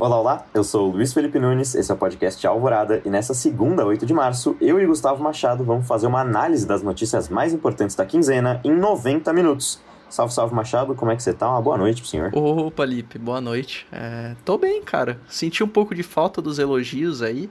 [0.00, 3.34] Olá, olá, eu sou o Luiz Felipe Nunes, esse é o podcast Alvorada e nessa
[3.34, 7.52] segunda, 8 de março, eu e Gustavo Machado vamos fazer uma análise das notícias mais
[7.52, 9.80] importantes da quinzena em 90 minutos.
[10.08, 11.50] Salve, salve Machado, como é que você tá?
[11.50, 12.30] Uma boa noite pro senhor.
[12.32, 13.88] Opa, Lipe, boa noite.
[13.90, 15.20] É, tô bem, cara.
[15.28, 17.50] Senti um pouco de falta dos elogios aí,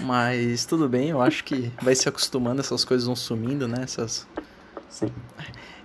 [0.00, 3.82] mas tudo bem, eu acho que vai se acostumando, essas coisas vão sumindo, né?
[3.82, 4.26] Essas...
[4.88, 5.12] Sim.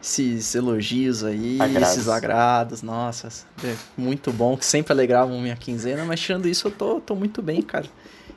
[0.02, 1.89] Esses elogios aí, Agrados.
[1.89, 3.27] esses agrados, nossa,
[3.63, 7.41] é muito bom, que sempre alegravam minha quinzena, mas tirando isso eu tô, tô muito
[7.41, 7.85] bem, cara.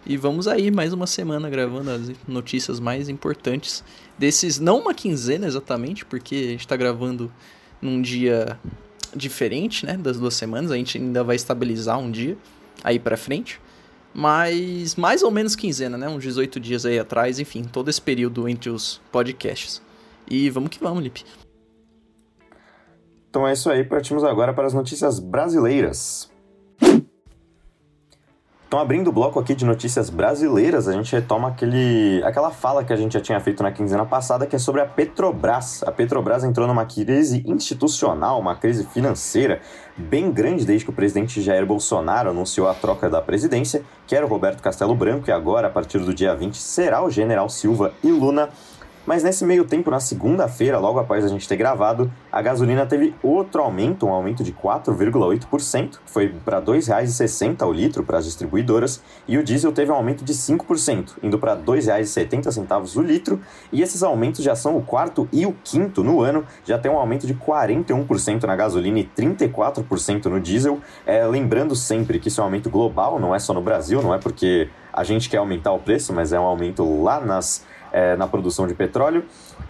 [0.04, 3.84] E vamos aí, mais uma semana gravando as notícias mais importantes
[4.18, 7.30] desses, não uma quinzena exatamente, porque a gente tá gravando
[7.80, 8.58] num dia
[9.14, 12.36] diferente, né, das duas semanas, a gente ainda vai estabilizar um dia
[12.82, 13.60] aí pra frente,
[14.12, 18.48] mas mais ou menos quinzena, né, uns 18 dias aí atrás, enfim, todo esse período
[18.48, 19.80] entre os podcasts.
[20.28, 21.24] E vamos que vamos, Lipe.
[23.32, 26.30] Então é isso aí, partimos agora para as notícias brasileiras.
[28.68, 32.92] Então, abrindo o bloco aqui de notícias brasileiras, a gente retoma aquele, aquela fala que
[32.92, 35.82] a gente já tinha feito na quinzena passada, que é sobre a Petrobras.
[35.82, 39.62] A Petrobras entrou numa crise institucional, uma crise financeira
[39.96, 44.26] bem grande desde que o presidente Jair Bolsonaro anunciou a troca da presidência, que era
[44.26, 47.94] o Roberto Castelo Branco, e agora, a partir do dia 20, será o general Silva
[48.04, 48.50] e Luna.
[49.04, 53.12] Mas nesse meio tempo, na segunda-feira, logo após a gente ter gravado, a gasolina teve
[53.20, 58.24] outro aumento, um aumento de 4,8%, que foi para R$ 2,60 o litro para as
[58.24, 63.40] distribuidoras, e o diesel teve um aumento de 5%, indo para R$ 2,70 o litro,
[63.72, 66.98] e esses aumentos já são o quarto e o quinto no ano, já tem um
[66.98, 70.78] aumento de 41% na gasolina e 34% no diesel.
[71.04, 74.14] É, lembrando sempre que isso é um aumento global, não é só no Brasil, não
[74.14, 78.16] é porque a gente quer aumentar o preço, mas é um aumento lá nas é,
[78.16, 79.24] na produção de petróleo.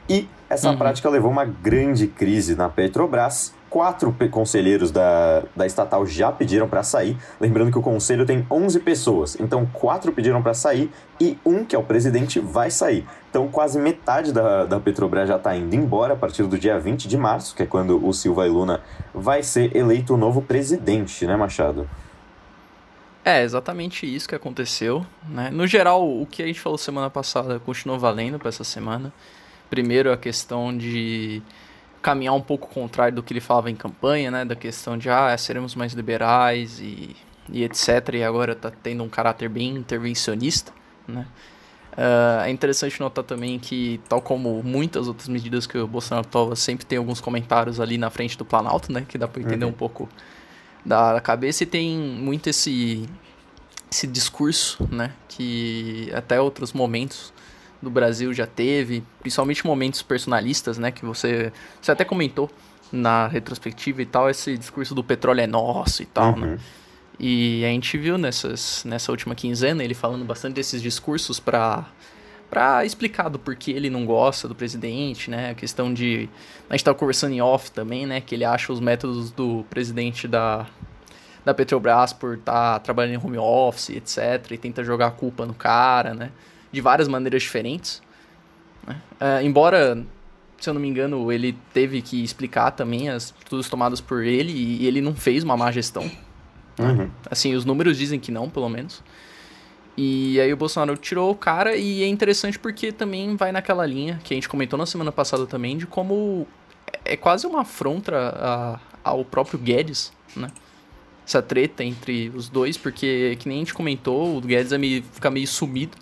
[0.08, 0.76] E essa Uhum.
[0.76, 3.54] prática levou uma grande crise na Petrobras.
[3.70, 7.16] Quatro conselheiros da, da estatal já pediram para sair.
[7.40, 11.74] Lembrando que o conselho tem 11 pessoas, então quatro pediram para sair e um, que
[11.74, 13.06] é o presidente, vai sair.
[13.30, 17.08] Então quase metade da, da Petrobras já está indo embora a partir do dia 20
[17.08, 18.82] de março, que é quando o Silva e Luna
[19.14, 21.88] vai ser eleito o novo presidente, né, Machado?
[23.24, 25.48] É, exatamente isso que aconteceu, né?
[25.50, 29.12] No geral, o que a gente falou semana passada continuou valendo para essa semana.
[29.70, 31.40] Primeiro, a questão de
[32.02, 34.44] caminhar um pouco contrário do que ele falava em campanha, né?
[34.44, 37.14] Da questão de, ah, seremos mais liberais e,
[37.48, 38.14] e etc.
[38.14, 40.72] E agora tá tendo um caráter bem intervencionista,
[41.06, 41.24] né?
[41.96, 46.56] Ah, é interessante notar também que, tal como muitas outras medidas que o Bolsonaro toma,
[46.56, 49.04] sempre tem alguns comentários ali na frente do Planalto, né?
[49.08, 49.70] Que dá para entender Uhum.
[49.70, 50.08] um pouco
[50.84, 53.08] da cabeça e tem muito esse
[53.90, 57.30] esse discurso, né, que até outros momentos
[57.80, 62.50] do Brasil já teve, principalmente momentos personalistas, né, que você você até comentou
[62.90, 66.46] na retrospectiva e tal, esse discurso do petróleo é nosso e tal, né?
[66.46, 66.58] Uhum.
[67.18, 71.86] E a gente viu nessas, nessa última quinzena ele falando bastante desses discursos para
[72.52, 75.52] para explicar do porquê ele não gosta do presidente, né?
[75.52, 76.28] A questão de
[76.68, 80.28] a gente tava conversando em off também, né, que ele acha os métodos do presidente
[80.28, 80.66] da
[81.46, 85.54] da Petrobras por estar trabalhando em home office, etc, e tenta jogar a culpa no
[85.54, 86.30] cara, né?
[86.70, 88.02] De várias maneiras diferentes.
[88.86, 89.00] né?
[89.18, 90.04] É, embora
[90.60, 94.52] se eu não me engano, ele teve que explicar também as atitudes tomadas por ele
[94.52, 96.02] e ele não fez uma má gestão.
[96.78, 97.10] Uhum.
[97.30, 99.02] Assim, os números dizem que não, pelo menos.
[99.96, 104.18] E aí o Bolsonaro tirou o cara e é interessante porque também vai naquela linha
[104.24, 106.46] que a gente comentou na semana passada também de como
[107.04, 110.48] é quase uma afronta ao próprio Guedes, né?
[111.26, 115.02] Essa treta entre os dois, porque que nem a gente comentou, o Guedes é meio,
[115.02, 115.96] fica meio sumido.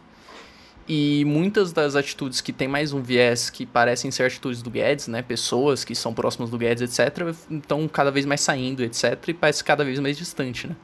[0.88, 5.08] E muitas das atitudes que tem mais um viés que parecem ser atitudes do Guedes,
[5.08, 5.22] né?
[5.22, 9.62] Pessoas que são próximas do Guedes, etc., estão cada vez mais saindo, etc., e parece
[9.62, 10.74] cada vez mais distante, né?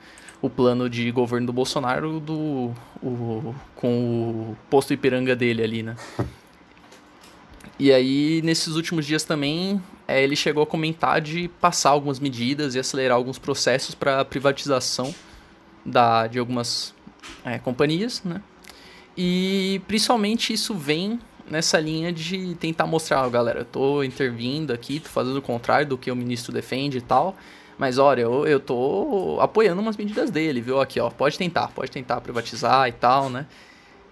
[0.46, 3.88] O plano de governo do Bolsonaro do, o, com
[4.52, 5.96] o posto Ipiranga dele ali, né?
[7.78, 12.74] E aí, nesses últimos dias também, é, ele chegou a comentar de passar algumas medidas
[12.74, 15.14] e acelerar alguns processos para privatização
[15.84, 16.94] da, de algumas
[17.44, 18.40] é, companhias, né?
[19.14, 21.18] E principalmente isso vem
[21.50, 25.86] nessa linha de tentar mostrar, ó, galera, eu tô intervindo aqui, tô fazendo o contrário
[25.86, 27.36] do que o ministro defende e tal.
[27.78, 30.80] Mas olha, eu, eu tô apoiando umas medidas dele, viu?
[30.80, 33.46] Aqui, ó, pode tentar, pode tentar privatizar e tal, né?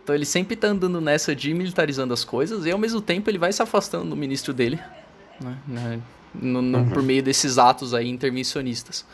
[0.02, 3.38] Então ele sempre tá andando nessa de militarizando as coisas e ao mesmo tempo ele
[3.38, 4.78] vai se afastando do ministro dele,
[5.40, 5.56] né?
[5.66, 6.00] né,
[6.34, 9.06] no- no- Por meio desses atos aí intervencionistas.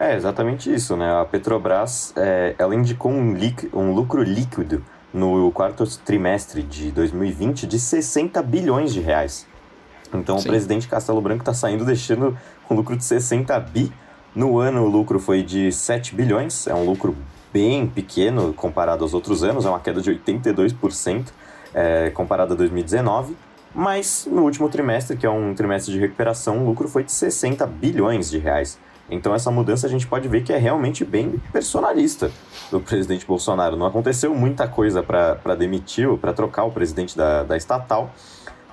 [0.00, 1.20] É exatamente isso, né?
[1.20, 3.34] A Petrobras, é, ela indicou um,
[3.74, 4.82] um lucro líquido
[5.12, 9.46] no quarto trimestre de 2020 de 60 bilhões de reais.
[10.12, 10.48] Então Sim.
[10.48, 12.36] o presidente Castelo Branco está saindo deixando
[12.70, 13.92] um lucro de 60 bi.
[14.34, 17.16] No ano o lucro foi de 7 bilhões, é um lucro
[17.52, 21.26] bem pequeno comparado aos outros anos, é uma queda de 82%
[21.74, 23.36] é, comparado a 2019.
[23.74, 27.66] Mas no último trimestre, que é um trimestre de recuperação, o lucro foi de 60
[27.66, 28.78] bilhões de reais.
[29.10, 32.30] Então essa mudança a gente pode ver que é realmente bem personalista
[32.70, 33.76] do presidente Bolsonaro.
[33.76, 38.10] Não aconteceu muita coisa para demitir, para trocar o presidente da, da estatal.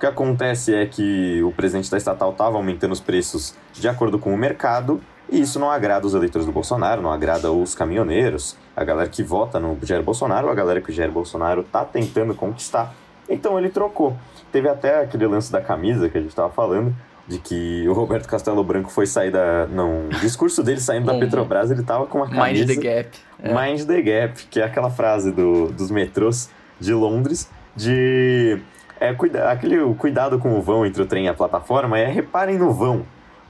[0.06, 4.20] O que acontece é que o presidente da estatal estava aumentando os preços de acordo
[4.20, 8.56] com o mercado e isso não agrada os eleitores do Bolsonaro, não agrada os caminhoneiros,
[8.76, 12.36] a galera que vota no Jair Bolsonaro, a galera que o Jair Bolsonaro está tentando
[12.36, 12.94] conquistar.
[13.28, 14.16] Então ele trocou.
[14.52, 16.96] Teve até aquele lance da camisa que a gente estava falando,
[17.28, 19.66] de que o Roberto Castelo Branco foi sair da.
[19.66, 22.64] Não, o discurso dele saindo da Petrobras, ele tava com uma camisa.
[22.64, 23.18] Mind the Gap.
[23.42, 23.52] É.
[23.52, 28.62] Mind the Gap, que é aquela frase do, dos metrôs de Londres, de.
[29.00, 32.06] É, cuida, aquele o cuidado com o vão entre o trem e a plataforma é
[32.06, 33.06] reparem no vão.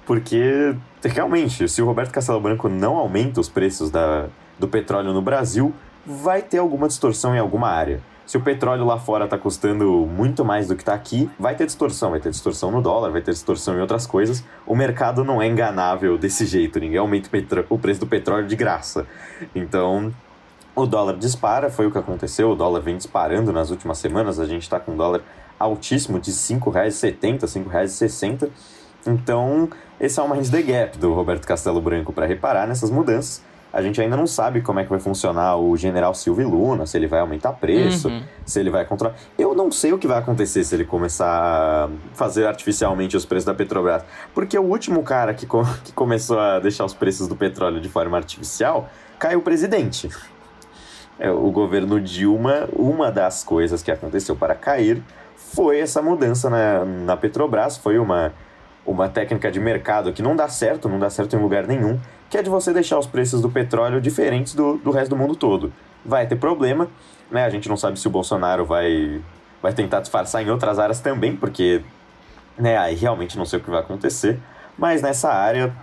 [0.05, 4.27] Porque, realmente, se o Roberto Castelo Branco não aumenta os preços da,
[4.59, 5.73] do petróleo no Brasil,
[6.05, 7.99] vai ter alguma distorção em alguma área.
[8.25, 11.65] Se o petróleo lá fora está custando muito mais do que está aqui, vai ter
[11.65, 12.09] distorção.
[12.09, 14.43] Vai ter distorção no dólar, vai ter distorção em outras coisas.
[14.65, 16.79] O mercado não é enganável desse jeito.
[16.79, 17.29] Ninguém aumenta
[17.69, 19.05] o preço do petróleo de graça.
[19.53, 20.11] Então,
[20.75, 22.51] o dólar dispara, foi o que aconteceu.
[22.51, 24.39] O dólar vem disparando nas últimas semanas.
[24.39, 25.21] A gente está com um dólar
[25.57, 28.49] altíssimo de R$ 5,70, R$ 5,60.
[29.07, 29.69] Então,
[29.99, 33.41] esse é o mind the gap do Roberto Castelo Branco para reparar nessas mudanças
[33.75, 36.97] a gente ainda não sabe como é que vai funcionar o General Silvio Luna, se
[36.97, 38.23] ele vai aumentar preço, uhum.
[38.45, 39.17] se ele vai controlar.
[39.37, 43.43] Eu não sei o que vai acontecer se ele começar a fazer artificialmente os preços
[43.43, 44.01] da Petrobras.
[44.33, 47.89] Porque o último cara que, co que começou a deixar os preços do petróleo de
[47.89, 48.89] forma artificial
[49.19, 50.09] caiu o presidente.
[51.17, 55.01] É, o governo Dilma, uma das coisas que aconteceu para cair
[55.35, 58.33] foi essa mudança na, na Petrobras, foi uma,
[58.85, 62.37] uma técnica de mercado que não dá certo, não dá certo em lugar nenhum que
[62.37, 65.71] é de você deixar os preços do petróleo diferentes do, do resto do mundo todo.
[66.03, 66.89] Vai ter problema,
[67.29, 67.45] né?
[67.45, 69.21] A gente não sabe se o Bolsonaro vai,
[69.61, 71.81] vai tentar disfarçar em outras áreas também, porque
[72.57, 74.39] né, aí realmente não sei o que vai acontecer.
[74.77, 75.73] Mas nessa área,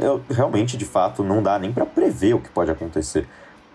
[0.00, 3.28] eu, realmente, de fato, não dá nem para prever o que pode acontecer.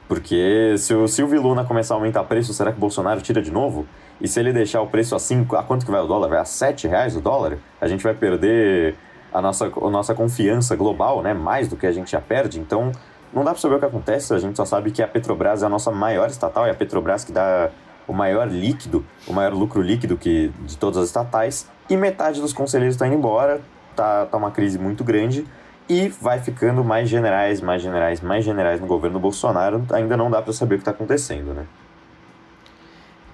[0.07, 3.51] Porque se o Silvio Luna começar a aumentar preço, será que o Bolsonaro tira de
[3.51, 3.85] novo?
[4.21, 6.29] E se ele deixar o preço assim, a quanto que vai o dólar?
[6.29, 7.57] Vai a 7 reais o dólar?
[7.79, 8.95] A gente vai perder
[9.33, 11.33] a nossa, a nossa confiança global, né?
[11.33, 12.59] Mais do que a gente já perde.
[12.59, 12.91] Então,
[13.33, 14.33] não dá para saber o que acontece.
[14.33, 17.23] A gente só sabe que a Petrobras é a nossa maior estatal, é a Petrobras
[17.23, 17.69] que dá
[18.07, 21.69] o maior líquido, o maior lucro líquido que de todas as estatais.
[21.89, 23.61] E metade dos conselheiros está indo embora.
[23.95, 25.45] Tá, tá uma crise muito grande.
[25.89, 29.85] E vai ficando mais generais, mais generais, mais generais no governo Bolsonaro.
[29.91, 31.65] Ainda não dá para saber o que está acontecendo, né?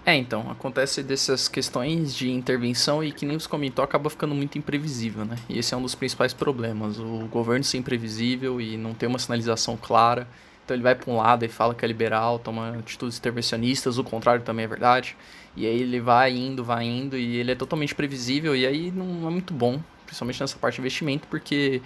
[0.06, 4.58] É, então, acontece dessas questões de intervenção e que nem você comentou, acaba ficando muito
[4.58, 5.38] imprevisível, né?
[5.48, 9.18] E esse é um dos principais problemas, o governo ser imprevisível e não ter uma
[9.18, 10.28] sinalização clara.
[10.64, 14.04] Então ele vai para um lado e fala que é liberal, toma atitudes intervencionistas, o
[14.04, 15.16] contrário também é verdade.
[15.56, 19.28] E aí ele vai indo, vai indo e ele é totalmente previsível e aí não
[19.28, 21.82] é muito bom, principalmente nessa parte de investimento, porque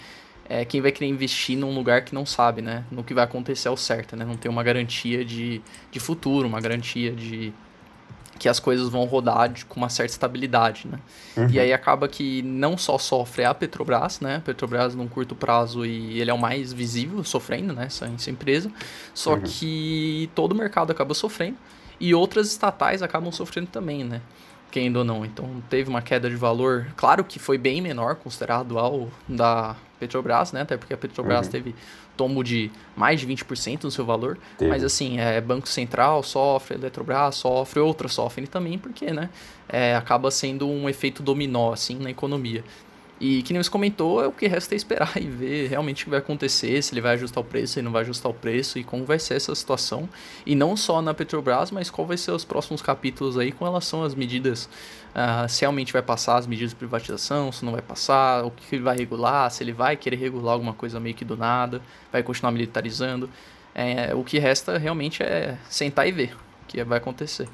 [0.49, 2.83] é quem vai querer investir num lugar que não sabe, né?
[2.91, 4.25] No que vai acontecer ao certo, né?
[4.25, 5.61] Não tem uma garantia de,
[5.91, 7.53] de futuro, uma garantia de
[8.37, 10.99] que as coisas vão rodar de, com uma certa estabilidade, né?
[11.35, 11.49] Uhum.
[11.49, 14.37] E aí acaba que não só sofre a Petrobras, né?
[14.37, 17.85] A Petrobras num curto prazo e ele é o mais visível sofrendo, né?
[17.85, 18.71] Essa, essa empresa.
[19.13, 19.41] Só uhum.
[19.41, 21.57] que todo o mercado acaba sofrendo
[21.99, 24.21] e outras estatais acabam sofrendo também, né?
[24.77, 25.25] Quem ou não.
[25.25, 30.51] Então teve uma queda de valor, claro que foi bem menor considerado ao da Petrobras,
[30.51, 30.61] né?
[30.61, 31.51] Até porque a Petrobras uhum.
[31.51, 31.75] teve
[32.15, 34.37] tombo de mais de 20% no seu valor.
[34.55, 34.69] Teve.
[34.69, 39.31] Mas assim, é, Banco Central sofre, Eletrobras sofre, outras sofrem também, porque né,
[39.67, 42.63] é, acaba sendo um efeito dominó assim, na economia.
[43.19, 46.05] E que nem você comentou, é o que resta é esperar e ver realmente o
[46.05, 48.33] que vai acontecer, se ele vai ajustar o preço, se ele não vai ajustar o
[48.33, 50.07] preço e como vai ser essa situação.
[50.45, 54.03] E não só na Petrobras, mas qual vai ser os próximos capítulos aí com relação
[54.03, 54.69] às medidas,
[55.15, 58.75] uh, se realmente vai passar as medidas de privatização, se não vai passar, o que
[58.75, 61.81] ele vai regular, se ele vai querer regular alguma coisa meio que do nada,
[62.11, 63.29] vai continuar militarizando.
[63.73, 67.47] É, o que resta realmente é sentar e ver o que vai acontecer.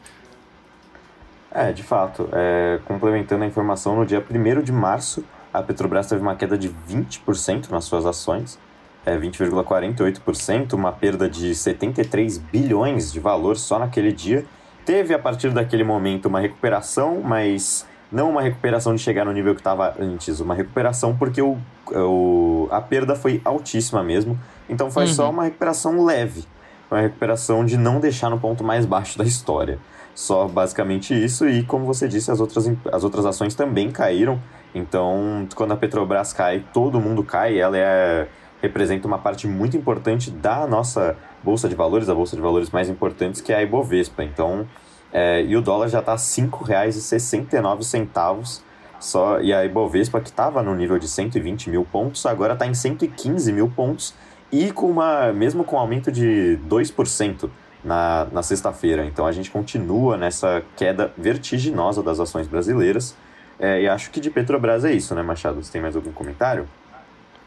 [1.56, 6.22] É, de fato, é, complementando a informação, no dia 1 de março a Petrobras teve
[6.22, 8.58] uma queda de 20% nas suas ações,
[9.06, 14.46] é 20,48%, uma perda de 73 bilhões de valor só naquele dia.
[14.86, 19.54] Teve a partir daquele momento uma recuperação, mas não uma recuperação de chegar no nível
[19.54, 21.58] que estava antes, uma recuperação porque o,
[21.92, 24.40] o, a perda foi altíssima mesmo.
[24.70, 25.14] Então foi uhum.
[25.14, 26.46] só uma recuperação leve,
[26.90, 29.80] uma recuperação de não deixar no ponto mais baixo da história.
[30.16, 34.40] Só basicamente isso, e como você disse, as outras, as outras ações também caíram
[34.74, 38.28] Então, quando a Petrobras cai, todo mundo cai, ela é,
[38.62, 42.90] representa uma parte muito importante da nossa bolsa de valores, a bolsa de valores mais
[42.90, 44.24] importantes, que é a Ibovespa.
[44.24, 44.66] Então,
[45.12, 48.62] é, e o dólar já está R$ 5,69
[49.00, 52.74] só, e a Ibovespa, que estava no nível de 120 mil pontos, agora está em
[52.74, 54.16] 115 mil pontos,
[54.52, 57.50] e com uma, mesmo com um aumento de 2%
[57.84, 59.06] na, na sexta-feira.
[59.06, 63.16] Então a gente continua nessa queda vertiginosa das ações brasileiras.
[63.64, 65.64] É, e acho que de Petrobras é isso, né, Machado?
[65.64, 66.68] Você tem mais algum comentário?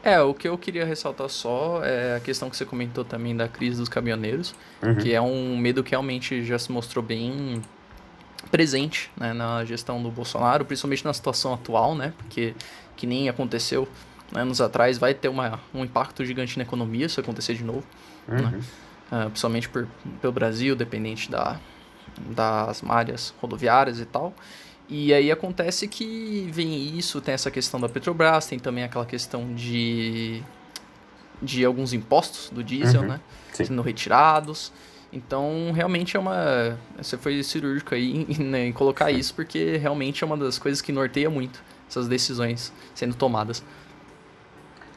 [0.03, 3.47] É, o que eu queria ressaltar só é a questão que você comentou também da
[3.47, 4.95] crise dos caminhoneiros, uhum.
[4.95, 7.61] que é um medo que realmente já se mostrou bem
[8.49, 12.11] presente né, na gestão do Bolsonaro, principalmente na situação atual, né?
[12.17, 12.55] Porque
[12.95, 13.87] que nem aconteceu
[14.31, 17.83] né, anos atrás, vai ter uma, um impacto gigante na economia se acontecer de novo,
[18.27, 18.41] né?
[18.41, 18.49] uhum.
[18.49, 18.61] né?
[19.11, 19.87] uh, principalmente por,
[20.19, 21.59] pelo Brasil, dependente da,
[22.17, 24.33] das malhas rodoviárias e tal.
[24.89, 29.53] E aí acontece que vem isso, tem essa questão da Petrobras, tem também aquela questão
[29.53, 30.41] de,
[31.41, 33.19] de alguns impostos do diesel, uhum, né?
[33.51, 33.65] Sim.
[33.65, 34.71] Sendo retirados.
[35.11, 36.77] Então, realmente é uma.
[36.97, 40.81] Você foi cirúrgico aí em, né, em colocar isso, porque realmente é uma das coisas
[40.81, 43.63] que norteia muito essas decisões sendo tomadas.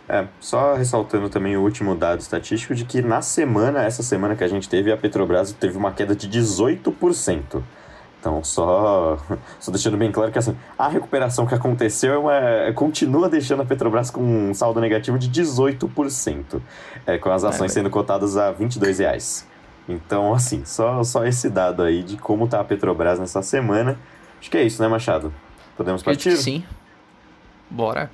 [0.08, 4.42] É, só ressaltando também o último dado estatístico de que na semana, essa semana que
[4.42, 7.62] a gente teve, a Petrobras teve uma queda de 18%.
[8.20, 9.18] Então, só,
[9.58, 14.10] só deixando bem claro que assim, a recuperação que aconteceu é, continua deixando a Petrobras
[14.10, 16.60] com um saldo negativo de 18%,
[17.06, 19.46] é, com as ações é, sendo cotadas a 22 reais.
[19.88, 23.98] Então, assim, só, só esse dado aí de como tá a Petrobras nessa semana.
[24.38, 25.32] Acho que é isso, né, Machado?
[25.76, 26.36] Podemos partir?
[26.36, 26.62] Sim.
[27.70, 28.10] Bora.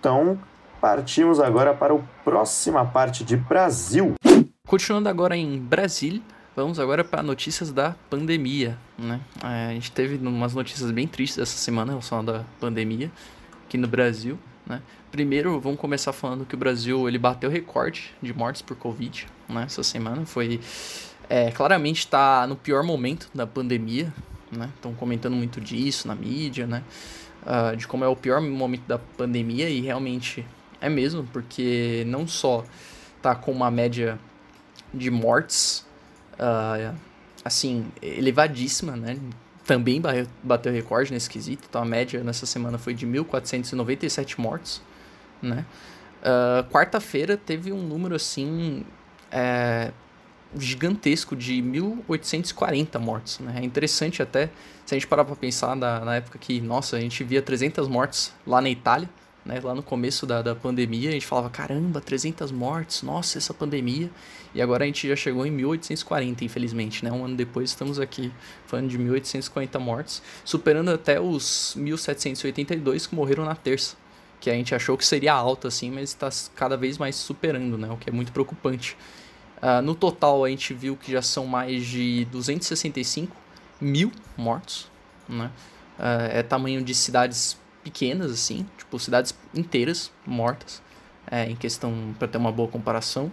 [0.00, 0.38] Então,
[0.84, 4.16] Partimos agora para a próxima parte de Brasil.
[4.66, 6.20] Continuando agora em Brasília,
[6.56, 8.78] vamos agora para notícias da pandemia.
[8.98, 9.20] Né?
[9.42, 13.10] É, a gente teve umas notícias bem tristes essa semana em relação da pandemia
[13.66, 14.38] aqui no Brasil.
[14.66, 14.80] Né?
[15.10, 19.64] Primeiro, vamos começar falando que o Brasil ele bateu recorde de mortes por Covid né?
[19.64, 20.24] essa semana.
[20.24, 20.60] Foi
[21.28, 24.12] é, claramente está no pior momento da pandemia.
[24.74, 24.96] Estão né?
[24.98, 26.84] comentando muito disso na mídia, né?
[27.42, 30.46] Uh, de como é o pior momento da pandemia e realmente
[30.80, 32.64] é mesmo, porque não só
[33.20, 34.18] tá com uma média
[34.94, 35.84] de mortes,
[36.34, 36.94] uh,
[37.44, 39.18] assim, elevadíssima, né?
[39.66, 40.00] Também
[40.42, 41.66] bateu recorde nesse quesito.
[41.68, 44.82] Então a média nessa semana foi de 1.497 mortes,
[45.40, 45.64] né?
[46.20, 48.84] Uh, Quarta-feira teve um número assim
[49.30, 49.92] é,
[50.56, 53.60] gigantesco de 1.840 mortes, né?
[53.60, 54.50] É interessante até
[54.86, 57.88] se a gente parar para pensar na, na época que, nossa, a gente via 300
[57.88, 59.08] mortes lá na Itália,
[59.44, 59.60] né?
[59.62, 64.10] Lá no começo da, da pandemia, a gente falava, caramba, 300 mortes, nossa, essa pandemia.
[64.54, 67.12] E agora a gente já chegou em 1840, infelizmente, né?
[67.12, 68.32] Um ano depois estamos aqui
[68.66, 73.96] falando de 1840 mortes, superando até os 1782 que morreram na terça.
[74.40, 77.90] Que a gente achou que seria alta, assim, mas está cada vez mais superando, né?
[77.90, 78.96] O que é muito preocupante.
[79.62, 83.34] Uh, no total, a gente viu que já são mais de 265
[83.80, 84.90] mil mortos,
[85.28, 85.50] né?
[85.98, 90.82] Uh, é tamanho de cidades pequenas, assim, tipo, cidades inteiras mortas,
[91.30, 93.30] é, em questão, para ter uma boa comparação.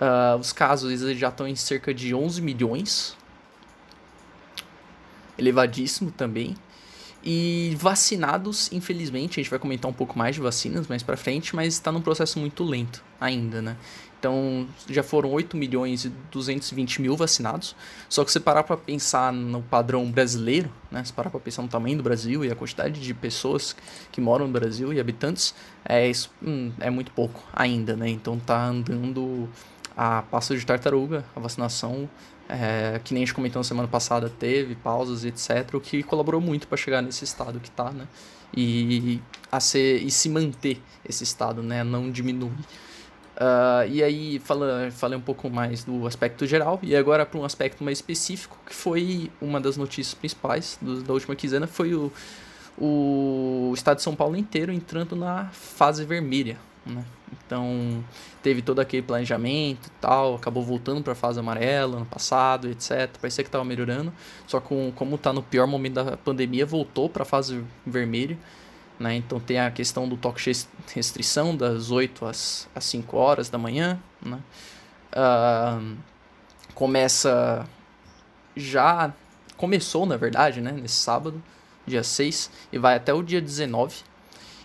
[0.00, 3.16] Uh, os casos eles já estão em cerca de 11 milhões,
[5.38, 6.56] elevadíssimo também.
[7.22, 11.54] E vacinados, infelizmente, a gente vai comentar um pouco mais de vacinas mais para frente,
[11.54, 13.76] mas está num processo muito lento ainda, né?
[14.18, 17.76] Então, já foram 8 milhões e 220 mil vacinados.
[18.08, 21.04] Só que se parar para pensar no padrão brasileiro, né?
[21.04, 23.76] Se parar para pensar no tamanho do Brasil e a quantidade de pessoas
[24.10, 28.08] que moram no Brasil e habitantes, é, isso, hum, é muito pouco ainda, né?
[28.08, 29.48] Então tá andando
[29.96, 32.08] a passo de tartaruga, a vacinação,
[32.48, 36.40] é, que nem a gente comentou na semana passada, teve pausas, etc., o que colaborou
[36.40, 38.08] muito para chegar nesse estado que tá, né?
[38.56, 39.20] E,
[39.52, 41.84] a ser, e se manter esse estado, né?
[41.84, 42.52] Não diminuir.
[43.38, 47.44] Uh, e aí, fala, falei um pouco mais do aspecto geral, e agora para um
[47.44, 52.12] aspecto mais específico, que foi uma das notícias principais do, da última quinzena, foi o,
[52.76, 56.58] o estado de São Paulo inteiro entrando na fase vermelha.
[56.84, 57.04] Né?
[57.46, 58.04] Então,
[58.42, 63.08] teve todo aquele planejamento e tal, acabou voltando para a fase amarela ano passado, etc.
[63.20, 64.12] Parecia que estava melhorando,
[64.48, 68.36] só com como está no pior momento da pandemia, voltou para a fase vermelha.
[68.98, 69.16] Né?
[69.16, 70.50] Então tem a questão do toque
[70.94, 73.98] restrição das 8 às, às 5 horas da manhã.
[74.20, 74.38] Né?
[75.12, 75.96] Uh,
[76.74, 77.66] começa
[78.56, 79.12] já.
[79.56, 80.72] Começou, na verdade, né?
[80.72, 81.42] nesse sábado,
[81.86, 83.96] dia 6, e vai até o dia 19.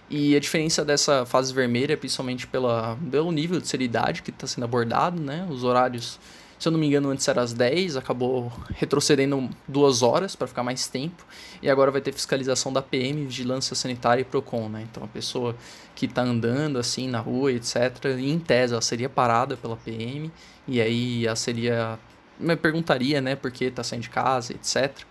[0.10, 4.46] E a diferença dessa fase vermelha é principalmente pela, pelo nível de seriedade que está
[4.46, 5.48] sendo abordado, né?
[5.50, 6.20] Os horários
[6.64, 10.64] Se eu não me engano, antes era às 10, acabou retrocedendo duas horas para ficar
[10.64, 11.26] mais tempo.
[11.62, 14.88] E agora vai ter fiscalização da PM, Vigilância Sanitária e PROCON, né?
[14.90, 15.58] Então a pessoa
[15.94, 20.32] que está andando assim na rua, etc., em tese ela seria parada pela PM.
[20.66, 22.00] E aí ela seria.
[22.40, 25.02] Me perguntaria, né, por que está saindo de casa, etc.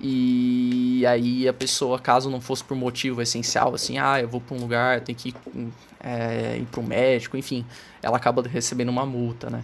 [0.00, 4.56] E aí a pessoa, caso não fosse por motivo essencial, assim, ah, eu vou para
[4.56, 5.34] um lugar, tenho que ir,
[6.00, 7.64] é, ir para um médico, enfim,
[8.02, 9.62] ela acaba recebendo uma multa, né?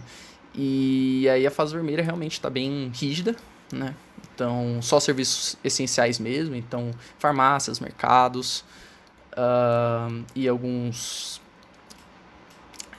[0.53, 3.35] E aí a fase vermelha realmente está bem rígida,
[3.71, 3.95] né?
[4.33, 8.63] Então, só serviços essenciais mesmo, então farmácias, mercados
[9.33, 11.41] uh, e alguns...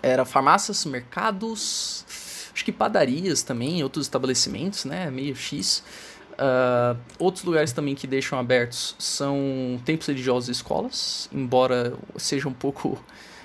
[0.03, 2.05] Era farmácias, mercados,
[2.55, 5.11] acho que padarias também, outros estabelecimentos, né?
[5.11, 5.83] Meio X.
[6.33, 12.53] Uh, outros lugares também que deixam abertos são templos religiosos e escolas, embora seja um
[12.53, 12.99] pouco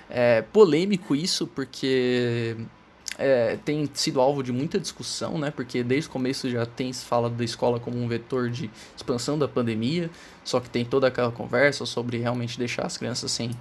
[0.10, 2.56] é, polêmico isso, porque
[3.18, 5.52] é, tem sido alvo de muita discussão, né?
[5.52, 9.38] Porque desde o começo já tem se falado da escola como um vetor de expansão
[9.38, 10.10] da pandemia,
[10.44, 13.52] só que tem toda aquela conversa sobre realmente deixar as crianças sem,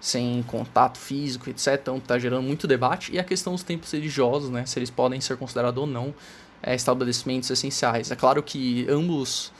[0.00, 1.78] sem contato físico, etc.
[1.80, 3.12] Então tá gerando muito debate.
[3.12, 4.66] E a questão dos templos religiosos, né?
[4.66, 6.14] Se eles podem ser considerados ou não
[6.62, 8.10] é, estabelecimentos essenciais.
[8.10, 9.52] É claro que ambos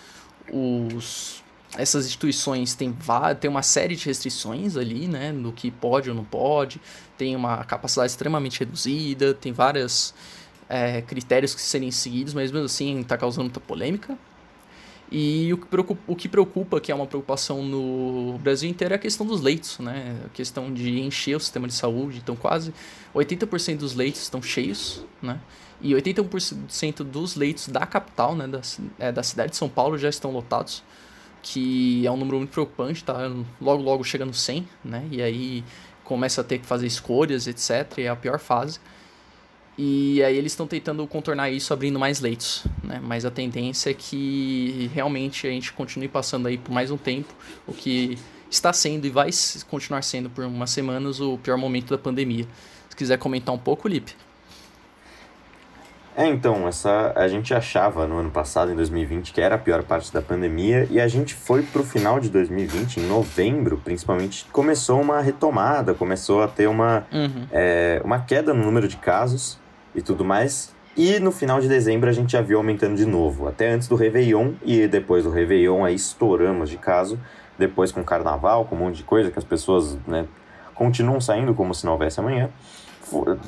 [0.53, 1.43] os
[1.76, 2.95] essas instituições têm,
[3.40, 6.80] têm uma série de restrições ali, né, no que pode ou não pode,
[7.16, 10.14] tem uma capacidade extremamente reduzida, tem vários
[10.68, 14.16] é, critérios que serem seguidos, mas mesmo assim está causando muita polêmica.
[15.11, 18.97] E o que, preocupa, o que preocupa, que é uma preocupação no Brasil inteiro, é
[18.97, 20.21] a questão dos leitos, né?
[20.26, 22.18] A questão de encher o sistema de saúde.
[22.18, 22.75] Então, quase
[23.14, 25.38] 80% dos leitos estão cheios, né?
[25.80, 28.61] E 81% dos leitos da capital, né, da,
[28.99, 30.83] é, da cidade de São Paulo, já estão lotados
[31.49, 33.31] que é um número muito preocupante, tá?
[33.61, 35.07] Logo, logo chega no 100, né?
[35.12, 35.65] E aí
[36.03, 37.99] começa a ter que fazer escolhas, etc.
[37.99, 38.81] E é a pior fase.
[39.79, 43.00] E aí eles estão tentando contornar isso abrindo mais leitos, né?
[43.00, 47.33] Mas a tendência é que realmente a gente continue passando aí por mais um tempo,
[47.65, 48.19] o que
[48.50, 49.31] está sendo e vai
[49.71, 52.47] continuar sendo por umas semanas o pior momento da pandemia.
[52.88, 54.17] Se quiser comentar um pouco, Lipe.
[56.16, 59.83] É, então, essa a gente achava no ano passado, em 2020, que era a pior
[59.83, 64.98] parte da pandemia, e a gente foi pro final de 2020, em novembro, principalmente, começou
[64.98, 67.46] uma retomada, começou a ter uma, uhum.
[67.52, 69.59] é, uma queda no número de casos
[69.94, 70.74] e tudo mais.
[70.96, 73.94] E no final de dezembro a gente já viu aumentando de novo, até antes do
[73.94, 77.20] Réveillon, e depois do Réveillon aí estouramos de caso,
[77.59, 80.24] depois com carnaval, com um monte de coisa que as pessoas né,
[80.74, 82.48] continuam saindo como se não houvesse amanhã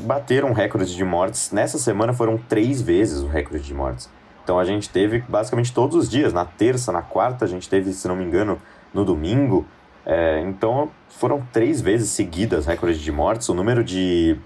[0.00, 1.50] bateram recorde de mortes.
[1.52, 4.08] Nessa semana foram três vezes o recorde de mortes.
[4.44, 7.92] Então a gente teve basicamente todos os dias, na terça, na quarta, a gente teve,
[7.92, 8.60] se não me engano,
[8.94, 9.66] no domingo.
[10.06, 13.48] É, então foram três vezes seguidas recorde de mortes.
[13.48, 14.36] O número de.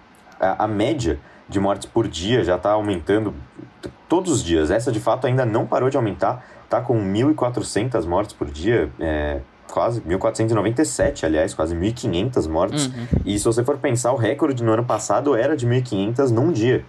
[0.41, 3.35] A, a média de mortes por dia já está aumentando
[4.09, 4.71] todos os dias.
[4.71, 8.91] Essa de fato ainda não parou de aumentar, está com 1.400 mortes por dia.
[8.99, 12.87] É, quase 1497, aliás, quase 1500 mortes.
[12.87, 13.07] Uhum.
[13.25, 16.85] E se você for pensar, o recorde no ano passado era de 1500 num dia.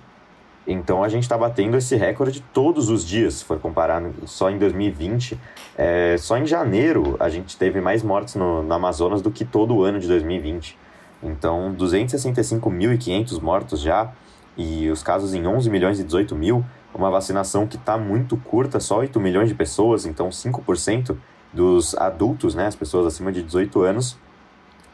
[0.65, 4.57] Então a gente está batendo esse recorde todos os dias, se for comparar só em
[4.57, 5.37] 2020.
[5.77, 9.75] É, só em janeiro a gente teve mais mortes no, no Amazonas do que todo
[9.75, 10.77] o ano de 2020.
[11.21, 14.11] Então, 265.500 mortos já,
[14.57, 16.63] e os casos em 11 milhões e 18 mil.
[16.93, 21.15] Uma vacinação que está muito curta, só 8 milhões de pessoas, então 5%
[21.53, 24.17] dos adultos, né, as pessoas acima de 18 anos,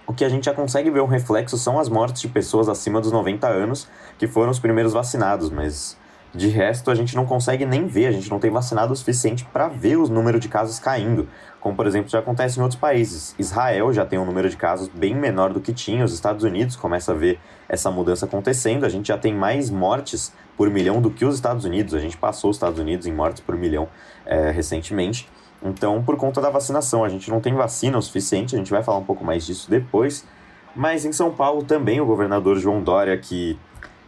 [0.05, 2.99] o que a gente já consegue ver um reflexo são as mortes de pessoas acima
[2.99, 5.95] dos 90 anos, que foram os primeiros vacinados, mas
[6.33, 9.45] de resto a gente não consegue nem ver, a gente não tem vacinado o suficiente
[9.45, 11.27] para ver o número de casos caindo,
[11.59, 13.35] como por exemplo já acontece em outros países.
[13.37, 16.75] Israel já tem um número de casos bem menor do que tinha, os Estados Unidos
[16.75, 21.09] começa a ver essa mudança acontecendo, a gente já tem mais mortes por milhão do
[21.09, 23.87] que os Estados Unidos, a gente passou os Estados Unidos em mortes por milhão
[24.25, 25.29] é, recentemente.
[25.63, 28.81] Então, por conta da vacinação, a gente não tem vacina o suficiente, a gente vai
[28.81, 30.25] falar um pouco mais disso depois.
[30.75, 33.59] Mas em São Paulo também o governador João Dória, que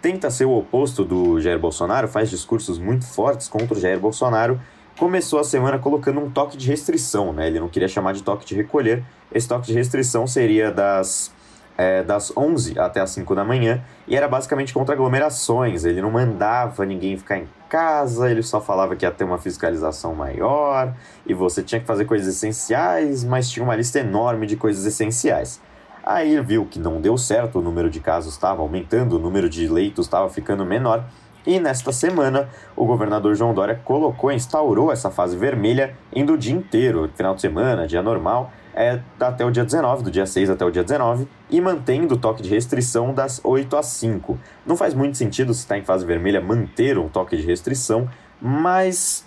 [0.02, 4.60] tenta ser o oposto do Jair Bolsonaro, faz discursos muito fortes contra o Jair Bolsonaro,
[4.98, 7.48] começou a semana colocando um toque de restrição, né?
[7.48, 9.04] Ele não queria chamar de toque de recolher.
[9.34, 11.34] Esse toque de restrição seria das
[11.82, 15.84] é, das 11 até as 5 da manhã e era basicamente contra aglomerações.
[15.84, 20.14] Ele não mandava ninguém ficar em casa, ele só falava que ia ter uma fiscalização
[20.14, 20.94] maior
[21.26, 25.60] e você tinha que fazer coisas essenciais, mas tinha uma lista enorme de coisas essenciais.
[26.04, 29.68] Aí viu que não deu certo, o número de casos estava aumentando, o número de
[29.68, 31.04] leitos estava ficando menor
[31.46, 36.54] E nesta semana, o governador João Dória colocou, instaurou essa fase vermelha indo o dia
[36.54, 40.66] inteiro, final de semana, dia normal, é até o dia 19, do dia 6 até
[40.66, 44.38] o dia 19, e mantendo o toque de restrição das 8 às 5.
[44.66, 48.10] Não faz muito sentido se está em fase vermelha manter um toque de restrição,
[48.42, 49.26] mas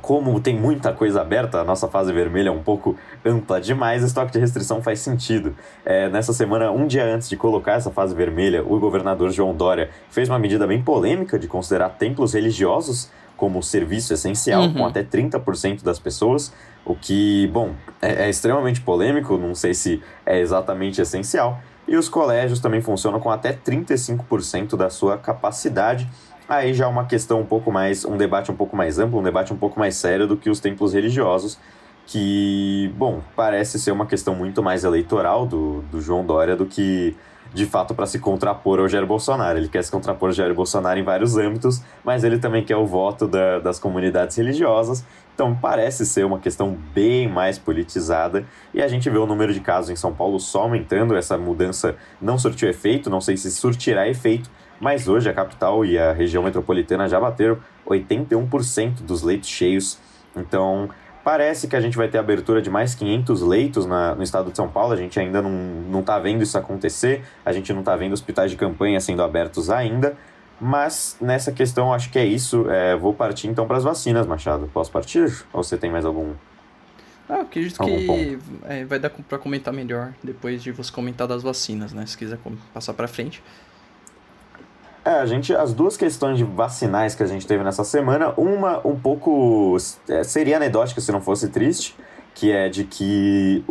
[0.00, 4.14] como tem muita coisa aberta, a nossa fase vermelha é um pouco ampla demais, esse
[4.14, 5.54] toque de restrição faz sentido.
[5.84, 9.90] É, nessa semana, um dia antes de colocar essa fase vermelha, o governador João Dória
[10.10, 14.74] fez uma medida bem polêmica de considerar templos religiosos como serviço essencial, uhum.
[14.74, 16.52] com até 30% das pessoas,
[16.84, 17.72] o que, bom,
[18.02, 21.58] é, é extremamente polêmico, não sei se é exatamente essencial.
[21.88, 26.06] E os colégios também funcionam com até 35% da sua capacidade.
[26.46, 29.22] Aí já é uma questão um pouco mais, um debate um pouco mais amplo, um
[29.22, 31.58] debate um pouco mais sério do que os templos religiosos,
[32.06, 37.16] que, bom, parece ser uma questão muito mais eleitoral do, do João Dória do que
[37.52, 39.58] de fato para se contrapor ao Jair Bolsonaro.
[39.58, 42.86] Ele quer se contrapor ao Jair Bolsonaro em vários âmbitos, mas ele também quer o
[42.86, 45.04] voto da, das comunidades religiosas.
[45.34, 49.60] Então parece ser uma questão bem mais politizada e a gente vê o número de
[49.60, 51.16] casos em São Paulo só aumentando.
[51.16, 55.98] Essa mudança não surtiu efeito, não sei se surtirá efeito, mas hoje a capital e
[55.98, 59.98] a região metropolitana já bateram 81% dos leitos cheios.
[60.36, 60.88] Então
[61.30, 64.56] Parece que a gente vai ter abertura de mais 500 leitos na, no estado de
[64.56, 64.94] São Paulo.
[64.94, 65.52] A gente ainda não,
[65.88, 67.22] não tá vendo isso acontecer.
[67.44, 70.16] A gente não está vendo hospitais de campanha sendo abertos ainda.
[70.60, 72.68] Mas nessa questão, acho que é isso.
[72.68, 74.68] É, vou partir então para as vacinas, Machado.
[74.74, 75.44] Posso partir?
[75.52, 76.32] Ou você tem mais algum?
[77.28, 81.92] Ah, acredito que é, vai dar para comentar melhor depois de você comentar das vacinas,
[81.92, 82.04] né?
[82.06, 82.40] Se quiser
[82.74, 83.40] passar para frente.
[85.04, 88.86] É, a gente, as duas questões de vacinais que a gente teve nessa semana, uma
[88.86, 89.76] um pouco
[90.08, 91.96] é, seria anedótica se não fosse triste,
[92.34, 93.64] que é de que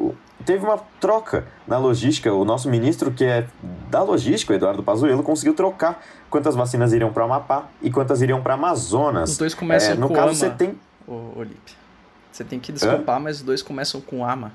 [0.44, 2.34] teve uma troca na logística.
[2.34, 3.48] O nosso ministro, que é
[3.90, 8.42] da logística, o Eduardo Pazuello, conseguiu trocar quantas vacinas iriam para Amapá e quantas iriam
[8.42, 9.32] para Amazonas.
[9.32, 10.80] Os dois começam é, no com caso, ama, você tem.
[11.08, 11.46] O.
[12.32, 13.20] Você tem que desculpar, Hã?
[13.20, 14.52] mas os dois começam com ama.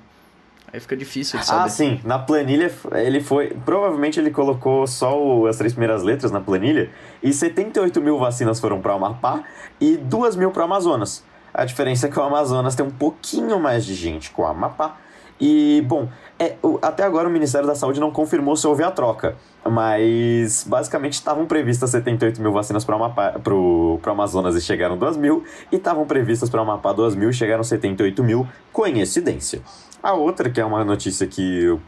[0.75, 1.63] Aí fica difícil de saber.
[1.63, 2.01] Ah, sim.
[2.03, 3.51] Na planilha, ele foi.
[3.65, 6.91] Provavelmente ele colocou só o, as três primeiras letras na planilha.
[7.23, 9.45] E 78 mil vacinas foram para o Amapá
[9.81, 11.23] e 2 mil para o Amazonas.
[11.55, 14.97] A diferença é que o Amazonas tem um pouquinho mais de gente com o Amapá.
[15.41, 16.09] E, bom,
[16.41, 19.37] é, até agora o Ministério da Saúde não confirmou se houve a troca.
[19.65, 22.97] Mas basicamente estavam previstas 78 mil vacinas para
[23.55, 25.45] o Amazonas e chegaram 2 mil.
[25.71, 28.45] E estavam previstas para o Amapá 2 mil e chegaram 78 mil.
[28.73, 29.63] Coincidência.
[30.05, 31.81] A outra, que é uma notícia que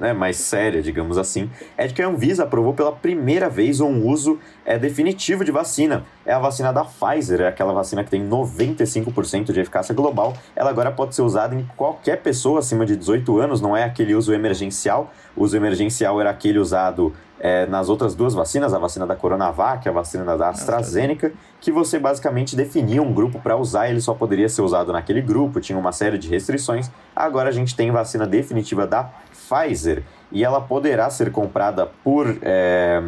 [0.00, 4.04] é mais séria, digamos assim, é de que a Anvisa aprovou pela primeira vez um
[4.04, 6.04] uso é, definitivo de vacina.
[6.26, 10.36] É a vacina da Pfizer, é aquela vacina que tem 95% de eficácia global.
[10.56, 14.16] Ela agora pode ser usada em qualquer pessoa acima de 18 anos, não é aquele
[14.16, 15.12] uso emergencial.
[15.36, 19.88] O uso emergencial era aquele usado é, nas outras duas vacinas, a vacina da Coronavac,
[19.88, 24.48] a vacina da AstraZeneca, que você basicamente definia um grupo para usar, ele só poderia
[24.48, 26.88] ser usado naquele grupo, tinha uma série de restrições.
[27.16, 32.38] Agora a gente tem vacina definitiva da Pfizer e ela poderá ser comprada por.
[32.42, 33.02] É,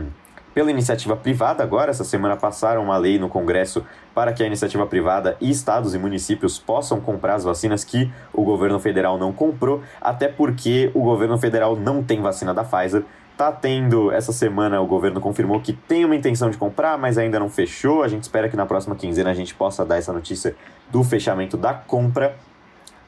[0.55, 1.91] pela iniciativa privada agora.
[1.91, 5.99] Essa semana passaram uma lei no Congresso para que a iniciativa privada e estados e
[5.99, 11.37] municípios possam comprar as vacinas que o governo federal não comprou, até porque o governo
[11.37, 13.05] federal não tem vacina da Pfizer.
[13.37, 17.41] Tá tendo, essa semana o governo confirmou que tem uma intenção de comprar, mas ainda
[17.41, 18.05] não fechou.
[18.05, 20.55] A gente espera que na próxima quinzena a gente possa dar essa notícia
[20.89, 22.37] do fechamento da compra.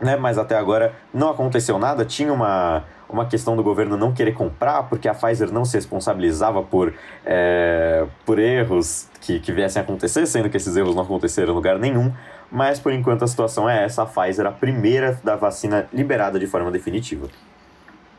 [0.00, 0.16] Né?
[0.16, 2.04] Mas até agora não aconteceu nada.
[2.04, 6.60] Tinha uma, uma questão do governo não querer comprar, porque a Pfizer não se responsabilizava
[6.60, 6.92] por,
[7.24, 11.54] é, por erros que, que viessem a acontecer, sendo que esses erros não aconteceram em
[11.54, 12.12] lugar nenhum.
[12.50, 16.48] Mas por enquanto a situação é essa: a Pfizer, a primeira da vacina liberada de
[16.48, 17.28] forma definitiva.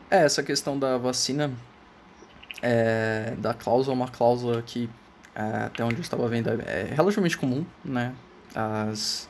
[0.09, 1.51] É, essa questão da vacina
[2.61, 4.89] é, da cláusula, uma cláusula que,
[5.35, 8.13] é, até onde eu estava vendo, é relativamente comum, né?
[8.55, 9.27] As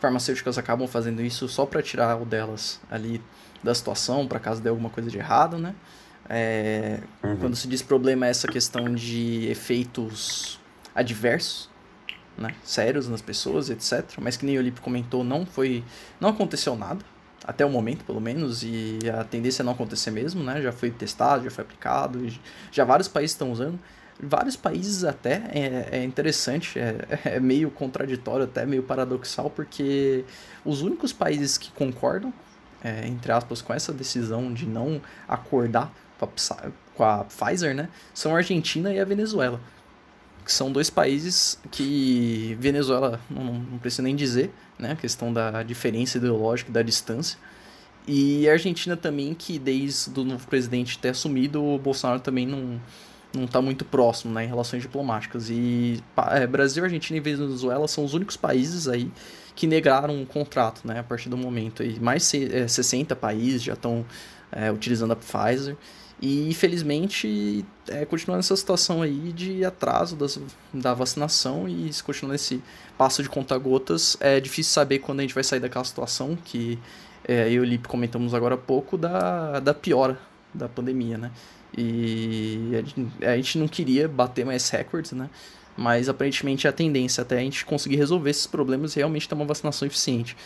[0.00, 3.20] farmacêuticas acabam fazendo isso só para tirar o delas ali
[3.62, 5.74] da situação, para caso dê alguma coisa de errado, né?
[6.28, 7.36] É, uhum.
[7.36, 10.60] Quando se diz problema é essa questão de efeitos
[10.94, 11.68] adversos,
[12.38, 12.54] né?
[12.62, 14.04] Sérios nas pessoas, etc.
[14.20, 15.84] Mas que nem o Lipe comentou, não foi,
[16.20, 17.04] não aconteceu nada
[17.44, 20.60] até o momento, pelo menos, e a tendência é não acontecer mesmo, né?
[20.60, 22.26] Já foi testado, já foi aplicado,
[22.70, 23.78] já vários países estão usando.
[24.22, 26.96] Vários países até, é, é interessante, é,
[27.36, 30.24] é, meio contraditório, até meio paradoxal, porque
[30.64, 32.32] os únicos países que concordam,
[32.84, 35.92] é, entre aspas, com essa decisão de não acordar
[36.94, 37.88] com a, Pfizer, né?
[38.12, 39.58] São a Argentina e a Venezuela.
[40.44, 44.92] Que são dois países que Venezuela, não, não nem dizer, né?
[44.92, 47.38] A questão da diferença ideológica, da distância.
[48.06, 52.80] E a Argentina também, que desde o novo presidente ter assumido, o Bolsonaro também não,
[53.34, 55.48] não está muito próximo né, em relações diplomáticas.
[55.50, 59.10] E é, Brasil, Argentina e Venezuela são os únicos países aí
[59.54, 61.82] que negaram o contrato né, a partir do momento.
[61.82, 64.04] E mais de é, 60 países já estão
[64.50, 65.76] é, utilizando a Pfizer.
[66.20, 70.38] E infelizmente é, continua nessa situação aí de atraso das,
[70.72, 72.62] da vacinação e se continuar nesse
[72.98, 76.78] passo de conta-gotas, é difícil saber quando a gente vai sair daquela situação que
[77.26, 80.18] é, eu e o Lipe comentamos agora há pouco da, da piora
[80.52, 81.30] da pandemia, né?
[81.76, 85.30] E a gente, a gente não queria bater mais recordes, né?
[85.76, 89.44] Mas aparentemente a tendência até a gente conseguir resolver esses problemas e realmente ter uma
[89.44, 90.36] vacinação eficiente.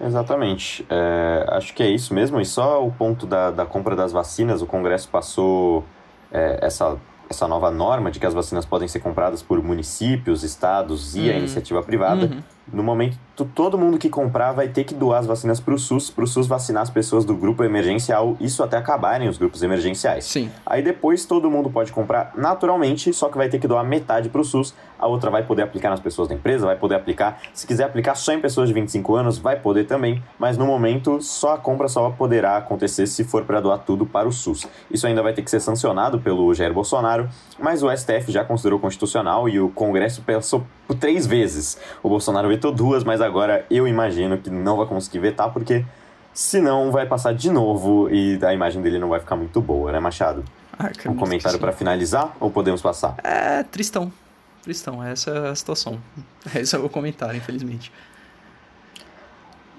[0.00, 0.86] Exatamente.
[0.88, 2.40] É, acho que é isso mesmo.
[2.40, 5.84] E só o ponto da, da compra das vacinas, o Congresso passou
[6.30, 6.96] é, essa,
[7.28, 11.32] essa nova norma de que as vacinas podem ser compradas por municípios, estados e a
[11.32, 11.38] uhum.
[11.40, 12.26] iniciativa privada.
[12.26, 12.42] Uhum.
[12.72, 13.18] No momento,
[13.54, 16.26] todo mundo que comprar vai ter que doar as vacinas para o SUS, para o
[16.26, 20.24] SUS vacinar as pessoas do grupo emergencial, isso até acabarem os grupos emergenciais.
[20.24, 20.50] Sim.
[20.66, 24.40] Aí depois todo mundo pode comprar naturalmente, só que vai ter que doar metade para
[24.40, 27.40] o SUS, a outra vai poder aplicar nas pessoas da empresa, vai poder aplicar.
[27.54, 31.20] Se quiser aplicar só em pessoas de 25 anos, vai poder também, mas no momento
[31.22, 34.66] só a compra só poderá acontecer se for para doar tudo para o SUS.
[34.90, 37.28] Isso ainda vai ter que ser sancionado pelo Jair Bolsonaro,
[37.58, 41.78] mas o STF já considerou constitucional e o Congresso pensou três vezes.
[42.02, 45.84] O Bolsonaro vetou duas, mas agora eu imagino que não vai conseguir vetar, porque
[46.32, 50.00] senão vai passar de novo e a imagem dele não vai ficar muito boa, né,
[50.00, 50.44] Machado?
[50.78, 53.16] Ah, um comentário para finalizar ou podemos passar?
[53.24, 54.12] É, tristão.
[54.62, 55.98] Tristão, essa é a situação.
[56.54, 57.90] Esse é o comentário, infelizmente.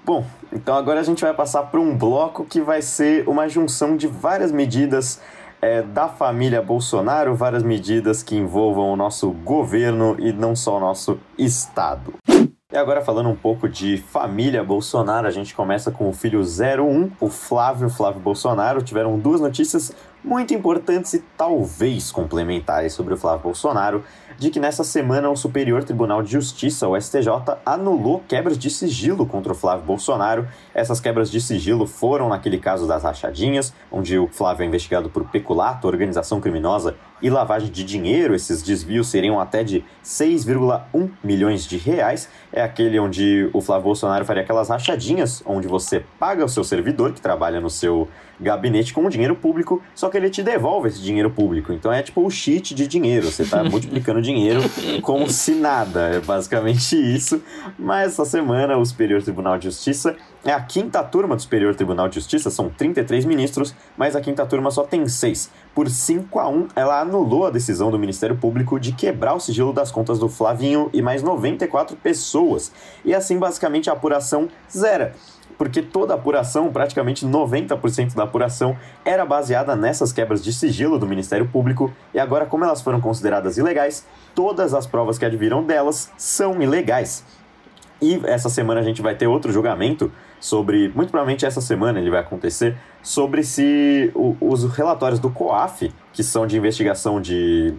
[0.04, 3.96] Bom, então agora a gente vai passar para um bloco que vai ser uma junção
[3.96, 5.20] de várias medidas
[5.60, 10.80] é, da família Bolsonaro, várias medidas que envolvam o nosso governo e não só o
[10.80, 12.14] nosso Estado.
[12.72, 17.10] E agora falando um pouco de família Bolsonaro, a gente começa com o filho 01,
[17.18, 18.80] o Flávio Flávio Bolsonaro.
[18.80, 19.92] Tiveram duas notícias
[20.22, 24.04] muito importantes e talvez complementares sobre o Flávio Bolsonaro,
[24.40, 27.28] de que nessa semana o Superior Tribunal de Justiça, o STJ,
[27.64, 30.48] anulou quebras de sigilo contra o Flávio Bolsonaro.
[30.72, 35.28] Essas quebras de sigilo foram naquele caso das rachadinhas, onde o Flávio é investigado por
[35.28, 38.34] peculato, organização criminosa e lavagem de dinheiro.
[38.34, 42.26] Esses desvios seriam até de 6,1 milhões de reais.
[42.50, 47.12] É aquele onde o Flávio Bolsonaro faria aquelas rachadinhas, onde você paga o seu servidor
[47.12, 48.08] que trabalha no seu
[48.40, 51.72] gabinete com dinheiro público, só que ele te devolve esse dinheiro público.
[51.72, 53.30] Então é tipo o cheat de dinheiro.
[53.30, 54.60] Você está multiplicando dinheiro
[55.02, 56.08] como se nada.
[56.08, 57.42] É basicamente isso.
[57.78, 62.08] Mas essa semana o Superior Tribunal de Justiça é a quinta turma do Superior Tribunal
[62.08, 65.50] de Justiça, são 33 ministros, mas a quinta turma só tem seis.
[65.74, 69.72] Por 5 a 1, ela anulou a decisão do Ministério Público de quebrar o sigilo
[69.72, 72.72] das contas do Flavinho e mais 94 pessoas.
[73.04, 75.14] E assim, basicamente, a apuração zera
[75.60, 81.06] porque toda a apuração, praticamente 90% da apuração, era baseada nessas quebras de sigilo do
[81.06, 86.10] Ministério Público, e agora, como elas foram consideradas ilegais, todas as provas que adviram delas
[86.16, 87.26] são ilegais.
[88.00, 92.08] E essa semana a gente vai ter outro julgamento sobre, muito provavelmente essa semana ele
[92.08, 97.74] vai acontecer, sobre se os relatórios do COAF, que são de investigação de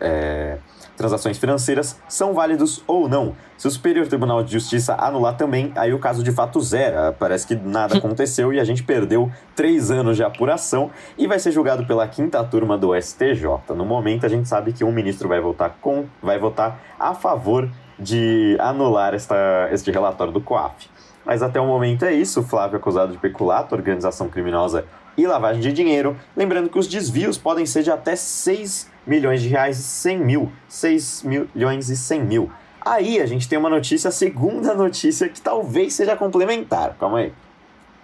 [0.00, 0.56] é,
[0.98, 3.34] transações financeiras são válidos ou não.
[3.56, 7.14] Se o Superior Tribunal de Justiça anular também, aí o caso de fato zera.
[7.18, 11.52] Parece que nada aconteceu e a gente perdeu três anos de apuração e vai ser
[11.52, 13.46] julgado pela quinta turma do STJ.
[13.74, 17.70] No momento, a gente sabe que um ministro vai votar com, vai votar a favor
[17.98, 20.88] de anular esta, este relatório do COAF.
[21.24, 22.42] Mas até o momento é isso.
[22.42, 24.84] Flávio acusado de peculato, organização criminosa
[25.16, 26.16] e lavagem de dinheiro.
[26.36, 30.52] Lembrando que os desvios podem ser de até 6 milhões de reais e 100 mil.
[30.68, 32.52] 6 milhões e 100 mil.
[32.80, 36.96] Aí a gente tem uma notícia, a segunda notícia, que talvez seja complementar.
[36.98, 37.32] Calma aí.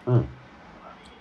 [0.06, 0.24] Hum.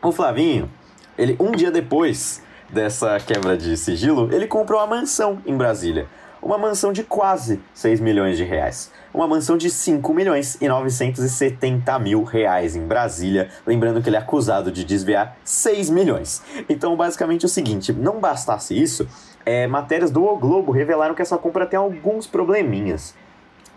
[0.02, 0.70] O Flavinho,
[1.18, 6.08] ele um dia depois dessa quebra de sigilo, ele comprou uma mansão em Brasília.
[6.42, 12.00] Uma mansão de quase 6 milhões de reais uma mansão de 5 milhões e 970
[12.00, 13.50] mil reais em Brasília.
[13.66, 16.42] Lembrando que ele é acusado de desviar 6 milhões.
[16.68, 19.08] Então, basicamente, é o seguinte: não bastasse isso,
[19.46, 23.16] é, matérias do o Globo revelaram que essa compra tem alguns probleminhas.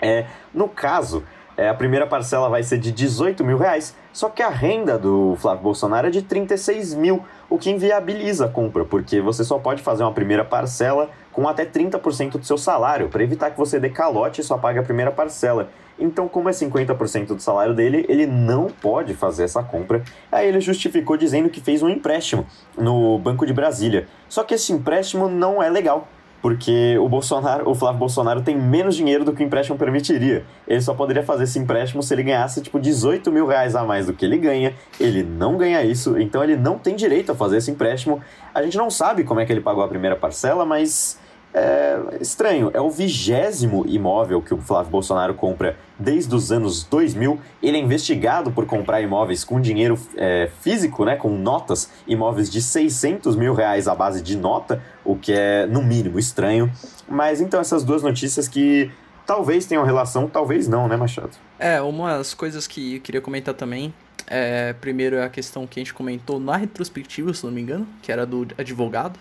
[0.01, 1.23] É, no caso,
[1.57, 5.37] é, a primeira parcela vai ser de 18 mil reais, só que a renda do
[5.39, 9.83] Flávio Bolsonaro é de 36 mil, o que inviabiliza a compra, porque você só pode
[9.83, 13.91] fazer uma primeira parcela com até 30% do seu salário, para evitar que você dê
[13.91, 15.69] calote e só pague a primeira parcela.
[15.99, 20.03] Então, como é 50% do salário dele, ele não pode fazer essa compra.
[20.33, 24.09] Aí ele justificou dizendo que fez um empréstimo no Banco de Brasília.
[24.31, 26.09] Só que esse empréstimo não é legal,
[26.41, 30.43] porque o Bolsonaro, o Flávio Bolsonaro tem menos dinheiro do que o empréstimo permitiria.
[30.67, 34.07] Ele só poderia fazer esse empréstimo se ele ganhasse, tipo, 18 mil reais a mais
[34.07, 34.73] do que ele ganha.
[34.99, 38.23] Ele não ganha isso, então ele não tem direito a fazer esse empréstimo.
[38.55, 41.26] A gente não sabe como é que ele pagou a primeira parcela, mas
[41.57, 42.71] é estranho.
[42.75, 47.41] É o vigésimo imóvel que o Flávio Bolsonaro compra desde os anos 2000.
[47.63, 52.61] Ele é investigado por comprar imóveis com dinheiro é, físico, né, com notas, imóveis de
[52.61, 56.71] 600 mil reais à base de nota, o que é, no mínimo, estranho.
[57.09, 58.91] Mas então, essas duas notícias que
[59.27, 61.31] talvez tenham relação, talvez não, né, Machado?
[61.59, 63.95] É, umas coisas que eu queria comentar também.
[64.27, 67.87] É, primeiro é a questão que a gente comentou na retrospectiva, se não me engano,
[68.03, 69.19] que era do advogado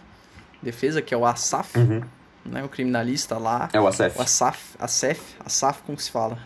[0.62, 1.78] defesa, que é o Asaf.
[1.78, 2.02] Uhum
[2.46, 2.64] né?
[2.64, 3.70] O criminalista lá.
[3.74, 4.18] É o Acef.
[4.18, 4.76] O Asaf.
[4.80, 5.22] Acef.
[5.44, 6.38] Asaf, como se fala?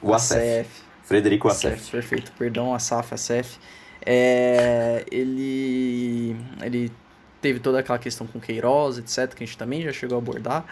[0.00, 0.68] O Acef.
[1.02, 1.90] Frederico Acef.
[1.90, 2.32] Perfeito.
[2.38, 3.58] Perdão, Asaf, Acef.
[4.04, 6.92] É, ele, ele
[7.40, 10.64] teve toda aquela questão com Queiroz, etc., que a gente também já chegou a abordar.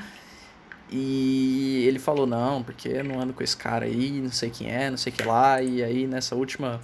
[0.90, 4.70] E ele falou, não, porque eu não ando com esse cara aí, não sei quem
[4.70, 5.60] é, não sei o que lá.
[5.60, 6.80] E aí, nessa última...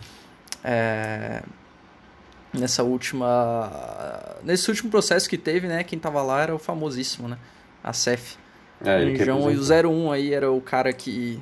[0.62, 1.42] É,
[2.54, 7.38] nessa última nesse último processo que teve, né, quem tava lá era o famosíssimo, né,
[7.82, 8.36] a Cef.
[8.84, 11.40] É, João e o 01 aí era o cara que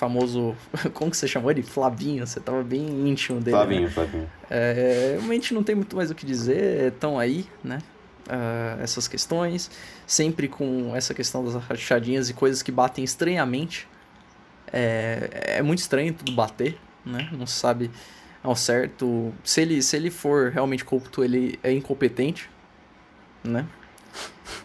[0.00, 0.56] famoso,
[0.94, 1.62] como que você chamou ele?
[1.62, 3.56] Flavinho, você tava bem íntimo dele.
[3.56, 3.90] Flavinho, né?
[3.90, 4.30] Flavinho.
[4.48, 7.78] É, realmente não tem muito mais o que dizer, estão aí, né?
[8.26, 9.70] Uh, essas questões,
[10.06, 13.88] sempre com essa questão das rachadinhas e coisas que batem estranhamente.
[14.72, 17.28] É, é muito estranho tudo bater, né?
[17.32, 17.90] Não se sabe
[18.42, 19.32] ao certo.
[19.44, 22.48] Se ele, se ele for realmente corrupto, ele é incompetente,
[23.44, 23.66] né?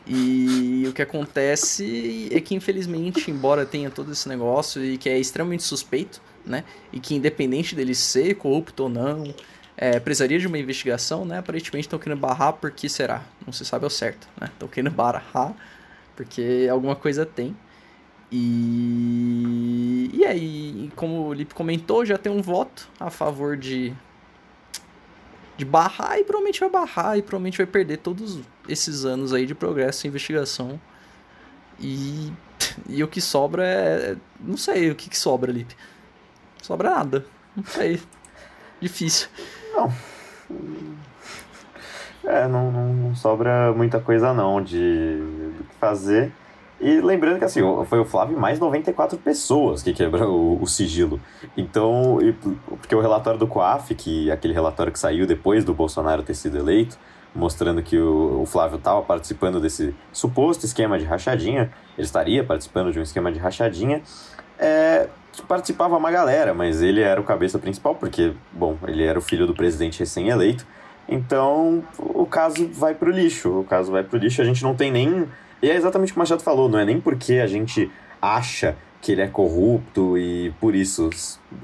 [0.08, 5.18] E o que acontece é que, infelizmente, embora tenha todo esse negócio e que é
[5.18, 6.64] extremamente suspeito, né?
[6.92, 9.34] E que, independente dele ser corrupto ou não,
[9.78, 11.40] é, precisaria de uma investigação, né?
[11.40, 13.24] Aparentemente estão querendo barrar porque será?
[13.46, 14.48] Não se sabe ao certo, né?
[14.54, 15.56] Estão querendo barrar
[16.16, 17.56] porque alguma coisa tem.
[18.32, 23.94] E, e aí, como o Lipe comentou, já tem um voto a favor de,
[25.58, 29.56] de barrar e provavelmente vai barrar e provavelmente vai perder todos esses anos aí de
[29.56, 30.80] progresso e investigação.
[31.80, 32.32] E,
[32.88, 34.18] e o que sobra é.
[34.40, 35.76] Não sei o que, que sobra, Lipe.
[36.62, 37.26] Sobra nada.
[37.56, 38.02] Não sei.
[38.82, 39.30] Difícil.
[39.74, 39.94] Não.
[42.24, 45.20] É, não, não, não sobra muita coisa não de
[45.58, 46.32] do que fazer.
[46.80, 51.20] E lembrando que assim, foi o Flávio mais 94 pessoas que quebrou o, o sigilo.
[51.56, 56.22] Então, e, porque o relatório do COAF, que aquele relatório que saiu depois do Bolsonaro
[56.22, 56.98] ter sido eleito,
[57.34, 62.92] mostrando que o, o Flávio estava participando desse suposto esquema de rachadinha, ele estaria participando
[62.92, 64.02] de um esquema de rachadinha,
[64.60, 65.08] é,
[65.48, 69.46] participava uma galera, mas ele era o cabeça principal, porque, bom, ele era o filho
[69.48, 70.66] do presidente recém-eleito.
[71.08, 73.60] Então, o caso vai pro lixo.
[73.60, 74.42] O caso vai pro lixo.
[74.42, 75.28] A gente não tem nem
[75.62, 77.92] e é exatamente o que o Machado falou, não é nem porque a gente
[78.22, 81.10] acha que ele é corrupto e por isso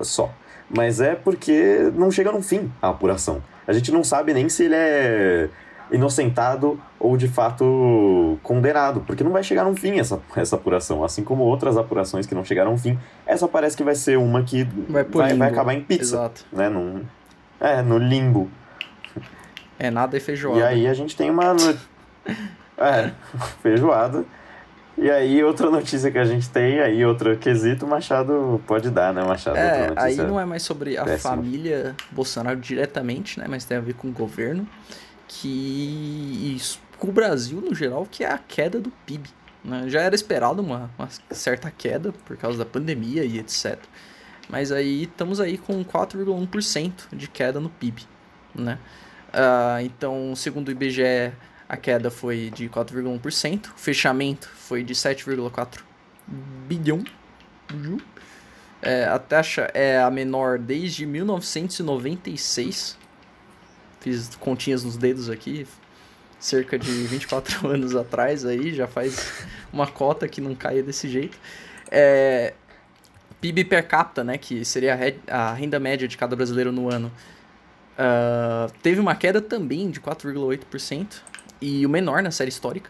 [0.02, 0.32] só.
[0.70, 3.44] Mas é porque não chega no fim a apuração.
[3.68, 5.50] A gente não sabe nem se ele é
[5.92, 11.04] inocentado ou de fato condenado, porque não vai chegar no fim essa, essa apuração.
[11.04, 14.44] Assim como outras apurações que não chegaram ao fim, essa parece que vai ser uma
[14.44, 16.16] que vai, vai, vai acabar em pizza.
[16.16, 16.46] Exato.
[16.52, 16.70] Né?
[16.70, 17.04] Num,
[17.60, 18.50] é, no limbo.
[19.78, 20.60] É nada e feijoada.
[20.60, 21.56] E aí a gente tem uma.
[22.78, 23.12] É,
[23.62, 24.26] feijoada.
[24.98, 29.24] E aí, outra notícia que a gente tem, aí outro quesito, Machado pode dar, né,
[29.24, 29.58] Machado?
[29.58, 33.94] É, aí não é mais sobre a família Bolsonaro diretamente, né, mas tem a ver
[33.94, 34.68] com o governo,
[35.28, 36.58] que
[37.00, 39.30] com o Brasil no geral, que é a queda do PIB.
[39.64, 39.86] Né?
[39.88, 43.80] Já era esperado uma, uma certa queda por causa da pandemia e etc.
[44.50, 48.04] Mas aí estamos aí com 4,1% de queda no PIB,
[48.54, 48.78] né?
[49.30, 51.32] Uh, então, segundo o IBGE,
[51.72, 55.80] a queda foi de 4,1%, o fechamento foi de 7,4
[56.68, 57.02] bilhão.
[58.82, 62.98] É, a taxa é a menor desde 1996.
[64.02, 65.66] Fiz continhas nos dedos aqui,
[66.38, 71.38] cerca de 24 anos atrás aí, já faz uma cota que não caia desse jeito.
[71.90, 72.54] É,
[73.40, 77.10] PIB per capita, né, que seria a renda média de cada brasileiro no ano,
[77.98, 81.31] uh, teve uma queda também de 4,8%
[81.62, 82.90] e o menor na série histórica.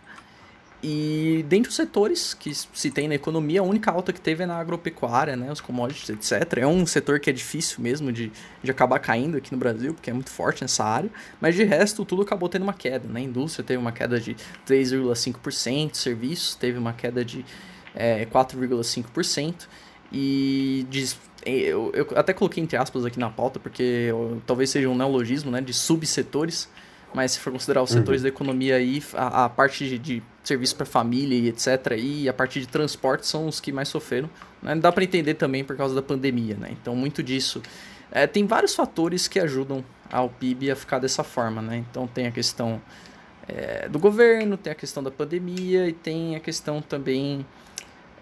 [0.84, 4.46] E dentre os setores que se tem na economia, a única alta que teve é
[4.48, 6.58] na agropecuária, né, os commodities, etc.
[6.58, 8.32] É um setor que é difícil mesmo de,
[8.64, 12.04] de acabar caindo aqui no Brasil, porque é muito forte nessa área, mas de resto
[12.04, 13.08] tudo acabou tendo uma queda.
[13.08, 13.20] Né?
[13.20, 14.36] A indústria teve uma queda de
[14.68, 17.46] 3,5%, serviços teve uma queda de
[17.94, 19.68] é, 4,5%,
[20.12, 21.16] e de,
[21.46, 25.52] eu, eu até coloquei entre aspas aqui na pauta, porque eu, talvez seja um neologismo
[25.52, 26.68] né, de subsetores
[27.14, 28.24] mas se for considerar os setores uhum.
[28.24, 31.98] da economia aí, a, a parte de, de, serviço para família e etc.
[31.98, 34.30] E a partir de transporte são os que mais sofreram.
[34.62, 34.76] Né?
[34.76, 36.70] Dá para entender também por causa da pandemia, né?
[36.72, 37.62] Então, muito disso.
[38.12, 41.84] É, tem vários fatores que ajudam ao PIB a ficar dessa forma, né?
[41.90, 42.82] Então, tem a questão
[43.48, 47.46] é, do governo, tem a questão da pandemia e tem a questão também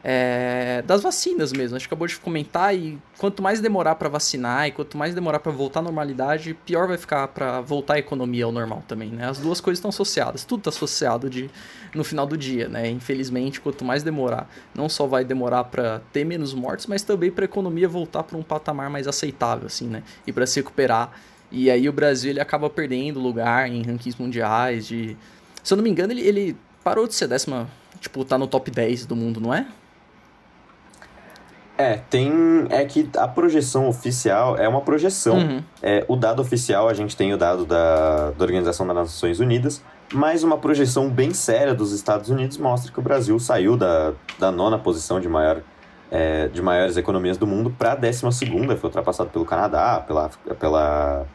[0.03, 1.75] é, das vacinas mesmo.
[1.75, 5.39] A gente acabou de comentar e quanto mais demorar para vacinar e quanto mais demorar
[5.39, 9.27] para voltar à normalidade, pior vai ficar para voltar a economia ao normal também, né?
[9.27, 11.49] As duas coisas estão associadas, tudo está associado de,
[11.93, 12.89] no final do dia, né?
[12.89, 17.43] Infelizmente, quanto mais demorar, não só vai demorar para ter menos mortes, mas também para
[17.43, 20.03] a economia voltar para um patamar mais aceitável, assim, né?
[20.25, 21.11] E para se recuperar.
[21.51, 25.17] E aí o Brasil ele acaba perdendo lugar em rankings mundiais de...
[25.63, 27.67] Se eu não me engano, ele, ele parou de ser décima...
[27.99, 29.67] Tipo, tá no top 10 do mundo, não é?
[31.79, 32.29] É, tem.
[32.69, 35.37] É que a projeção oficial é uma projeção.
[35.37, 35.63] Uhum.
[35.81, 39.81] É, o dado oficial, a gente tem o dado da, da Organização das Nações Unidas,
[40.13, 44.51] mas uma projeção bem séria dos Estados Unidos mostra que o Brasil saiu da, da
[44.51, 45.61] nona posição de, maior,
[46.11, 50.29] é, de maiores economias do mundo para a décima segunda, foi ultrapassado pelo Canadá, pela,
[50.59, 51.25] pela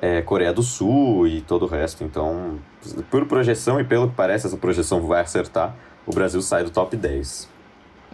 [0.00, 2.02] é, Coreia do Sul e todo o resto.
[2.02, 2.58] Então,
[3.10, 5.74] por projeção e pelo que parece, essa projeção vai acertar,
[6.06, 7.57] o Brasil sai do top 10.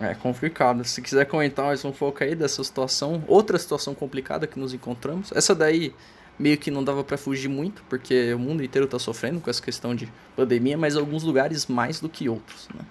[0.01, 0.85] É complicado.
[0.85, 5.31] Se quiser comentar mais um pouco aí dessa situação, outra situação complicada que nos encontramos.
[5.33, 5.95] Essa daí
[6.39, 9.63] meio que não dava para fugir muito, porque o mundo inteiro está sofrendo com essa
[9.63, 12.85] questão de pandemia, mas alguns lugares mais do que outros, né?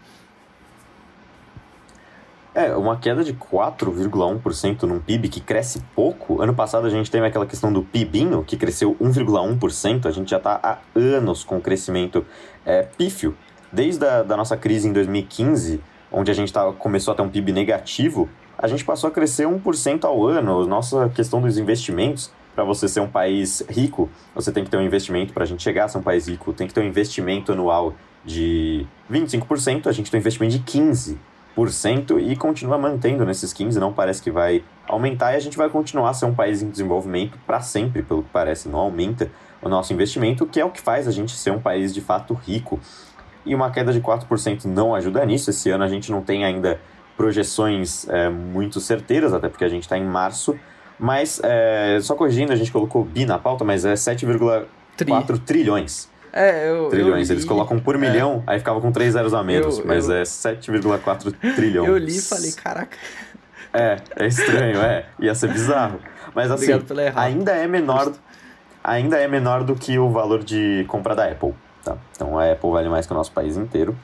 [2.55, 6.39] É, uma queda de 4,1% num PIB que cresce pouco.
[6.39, 10.05] Ano passado a gente teve aquela questão do PIBinho, que cresceu 1,1%.
[10.05, 12.23] A gente já está há anos com crescimento
[12.63, 13.35] é, pífio.
[13.71, 15.81] Desde a da nossa crise em 2015,
[16.13, 19.47] onde a gente tava, começou a ter um PIB negativo, a gente passou a crescer
[19.47, 20.65] 1% ao ano.
[20.65, 24.81] Nossa questão dos investimentos, para você ser um país rico, você tem que ter um
[24.83, 27.51] investimento, para a gente chegar a ser um país rico, tem que ter um investimento
[27.51, 31.17] anual de 25%, a gente tem um investimento de 15%
[32.21, 36.11] e continua mantendo nesses 15%, não parece que vai aumentar e a gente vai continuar
[36.11, 39.93] a ser um país em desenvolvimento para sempre, pelo que parece, não aumenta o nosso
[39.93, 42.79] investimento, que é o que faz a gente ser um país de fato rico
[43.45, 45.49] e uma queda de 4% não ajuda nisso.
[45.49, 46.79] Esse ano a gente não tem ainda
[47.17, 50.57] projeções é, muito certeiras, até porque a gente está em março.
[50.99, 54.65] Mas, é, só corrigindo, a gente colocou bi na pauta, mas é 7,4
[54.95, 55.39] Tri.
[55.39, 56.09] trilhões.
[56.31, 56.89] É, eu.
[56.89, 57.29] Trilhões.
[57.29, 58.53] Eu Eles colocam por milhão, é.
[58.53, 61.87] aí ficava com 3 zeros a menos, eu, mas é 7,4 trilhões.
[61.87, 62.97] Eu li e falei, caraca.
[63.71, 65.05] É, é estranho, é.
[65.19, 65.99] Ia ser bizarro.
[66.33, 66.71] Mas assim,
[67.15, 68.13] ainda é menor.
[68.83, 71.53] Ainda é menor do que o valor de compra da Apple.
[71.83, 71.97] Tá?
[72.15, 73.95] Então a Apple vale mais que o nosso país inteiro.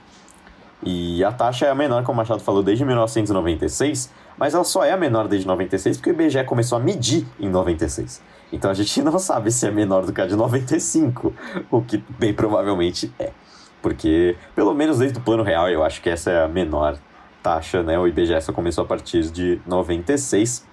[0.81, 4.83] E a taxa é a menor, como o Machado falou, desde 1996, mas ela só
[4.83, 8.21] é a menor desde 96 porque o IBGE começou a medir em 96.
[8.51, 11.33] Então a gente não sabe se é menor do que a de 95,
[11.69, 13.31] o que bem provavelmente é.
[13.81, 16.97] Porque, pelo menos desde o plano real, eu acho que essa é a menor
[17.41, 17.97] taxa, né?
[17.97, 20.67] O IBGE só começou a partir de 96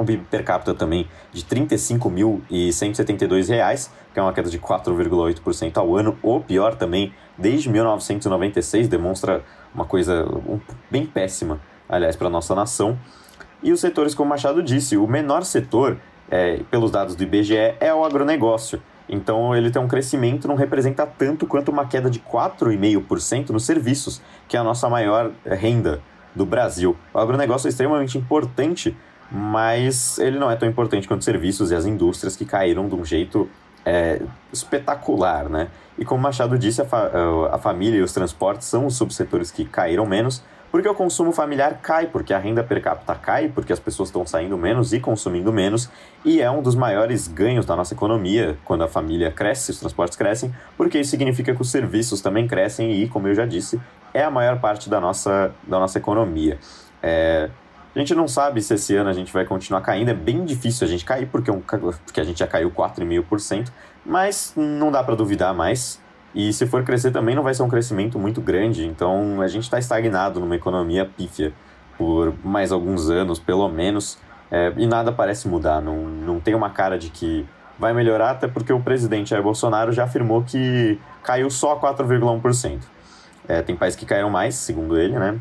[0.00, 5.94] um PIB per capita também de R$ 35.172, que é uma queda de 4,8% ao
[5.96, 6.18] ano.
[6.22, 9.44] O pior também, desde 1996, demonstra
[9.74, 10.26] uma coisa
[10.90, 12.98] bem péssima, aliás, para a nossa nação.
[13.62, 15.98] E os setores, como o Machado disse, o menor setor,
[16.30, 18.82] é, pelos dados do IBGE, é o agronegócio.
[19.08, 24.22] Então, ele tem um crescimento, não representa tanto quanto uma queda de 4,5% nos serviços,
[24.48, 26.00] que é a nossa maior renda
[26.34, 26.96] do Brasil.
[27.12, 28.96] O agronegócio é extremamente importante
[29.30, 32.94] mas ele não é tão importante quanto os serviços e as indústrias que caíram de
[32.94, 33.48] um jeito
[33.84, 34.20] é,
[34.52, 35.68] espetacular, né?
[35.98, 37.10] E como Machado disse, a, fa
[37.52, 41.80] a família e os transportes são os subsetores que caíram menos, porque o consumo familiar
[41.82, 45.52] cai, porque a renda per capita cai, porque as pessoas estão saindo menos e consumindo
[45.52, 45.90] menos,
[46.24, 50.16] e é um dos maiores ganhos da nossa economia quando a família cresce, os transportes
[50.16, 53.80] crescem, porque isso significa que os serviços também crescem e, como eu já disse,
[54.14, 56.58] é a maior parte da nossa, da nossa economia.
[57.02, 57.50] É,
[57.94, 60.10] a gente não sabe se esse ano a gente vai continuar caindo.
[60.10, 63.68] É bem difícil a gente cair, porque, um, porque a gente já caiu 4,5%,
[64.06, 66.00] mas não dá para duvidar mais.
[66.32, 68.86] E se for crescer também não vai ser um crescimento muito grande.
[68.86, 71.52] Então a gente está estagnado numa economia pífia
[71.98, 74.18] por mais alguns anos, pelo menos.
[74.50, 75.80] É, e nada parece mudar.
[75.80, 77.46] Não, não tem uma cara de que
[77.78, 82.80] vai melhorar, até porque o presidente Jair Bolsonaro já afirmou que caiu só 4,1%.
[83.48, 85.40] É, tem países que caíram mais, segundo ele, né?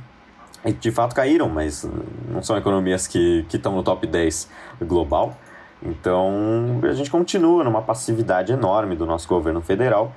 [0.66, 1.88] E de fato caíram, mas
[2.28, 4.50] não são economias que estão no top 10
[4.82, 5.38] global.
[5.82, 10.14] Então a gente continua numa passividade enorme do nosso governo federal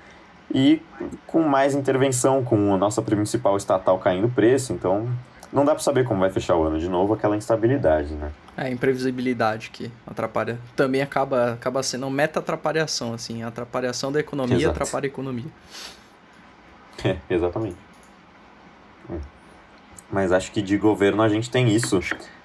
[0.52, 0.82] e
[1.26, 4.72] com mais intervenção, com a nossa principal estatal caindo o preço.
[4.72, 5.08] Então
[5.52, 8.32] não dá para saber como vai fechar o ano de novo, aquela instabilidade, né?
[8.56, 10.58] É, a imprevisibilidade que atrapalha.
[10.74, 13.42] Também acaba, acaba sendo uma meta-atrapalhação, assim.
[13.42, 14.70] A atrapalhação da economia Exato.
[14.70, 15.50] atrapalha a economia.
[17.04, 17.76] É, exatamente.
[20.12, 21.98] Mas acho que de governo a gente tem isso.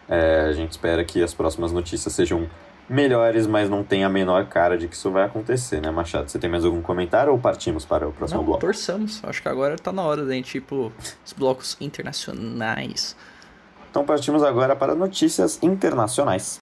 [0.07, 2.49] É, a gente espera que as próximas notícias sejam
[2.89, 6.29] melhores, mas não tem a menor cara de que isso vai acontecer, né, Machado?
[6.31, 8.61] Você tem mais algum comentário ou partimos para o próximo não, bloco?
[8.61, 9.21] Torçamos.
[9.23, 10.91] Acho que agora tá na hora da gente ir tipo
[11.25, 13.17] os blocos internacionais.
[13.91, 16.59] Então partimos agora para notícias internacionais.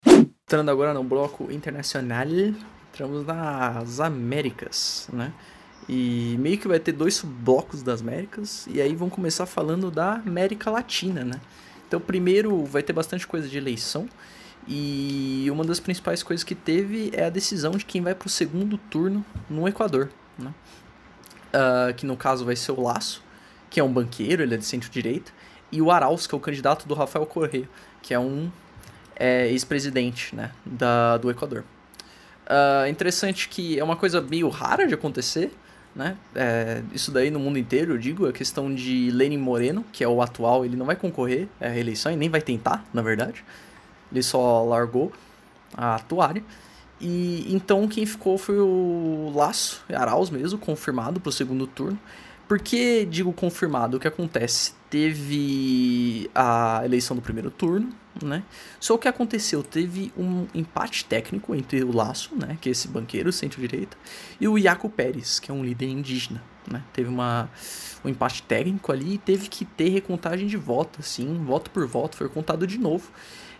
[0.47, 5.32] Entrando agora no bloco internacional, entramos nas Américas, né?
[5.88, 10.14] E meio que vai ter dois blocos das Américas, e aí vão começar falando da
[10.14, 11.40] América Latina, né?
[11.88, 14.10] Então, primeiro vai ter bastante coisa de eleição,
[14.68, 18.30] e uma das principais coisas que teve é a decisão de quem vai para o
[18.30, 20.52] segundo turno no Equador, né?
[21.54, 23.24] Uh, que no caso vai ser o Laço,
[23.70, 25.32] que é um banqueiro, ele é de centro-direita,
[25.72, 27.70] e o Arauz, que é o candidato do Rafael Correa,
[28.02, 28.52] que é um
[29.16, 31.64] é, ex-presidente né, da, do Equador.
[32.46, 35.52] Uh, interessante que é uma coisa meio rara de acontecer,
[35.96, 36.18] né?
[36.36, 40.08] É, isso daí no mundo inteiro, eu digo, a questão de Lenin Moreno, que é
[40.08, 43.43] o atual, ele não vai concorrer à reeleição e nem vai tentar, na verdade.
[44.12, 45.14] Ele só largou
[45.74, 46.43] a toalha.
[47.00, 52.00] E então quem ficou foi o Laço, Arauz mesmo, confirmado para o segundo turno.
[52.48, 53.98] Por que digo confirmado?
[53.98, 54.74] O que acontece?
[54.89, 57.89] Teve a eleição do primeiro turno,
[58.24, 58.43] né?
[58.80, 59.64] Só o que aconteceu?
[59.64, 62.58] Teve um empate técnico entre o Laço, né?
[62.62, 63.98] Que é esse banqueiro centro-direita,
[64.39, 66.84] e o Iaco Pérez, que é um líder indígena, né?
[66.93, 67.50] Teve uma,
[68.04, 72.16] um empate técnico ali e teve que ter recontagem de voto, assim, voto por voto,
[72.16, 73.10] foi contado de novo.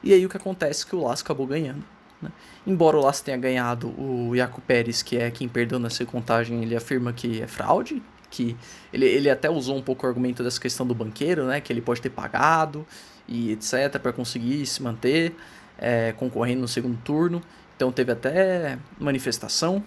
[0.04, 1.84] E aí o que acontece é que o Laço acabou ganhando.
[2.22, 2.32] Né?
[2.68, 6.76] Embora o Laço tenha ganhado, o Iaco Pérez, que é quem perdeu nessa contagem, ele
[6.76, 8.02] afirma que é fraude,
[8.36, 8.58] que
[8.92, 11.82] ele, ele até usou um pouco o argumento dessa questão do banqueiro, né, que ele
[11.82, 12.86] pode ter pagado
[13.28, 15.34] e etc para conseguir se manter
[15.78, 17.42] é, concorrendo no segundo turno.
[17.76, 19.84] Então teve até manifestação,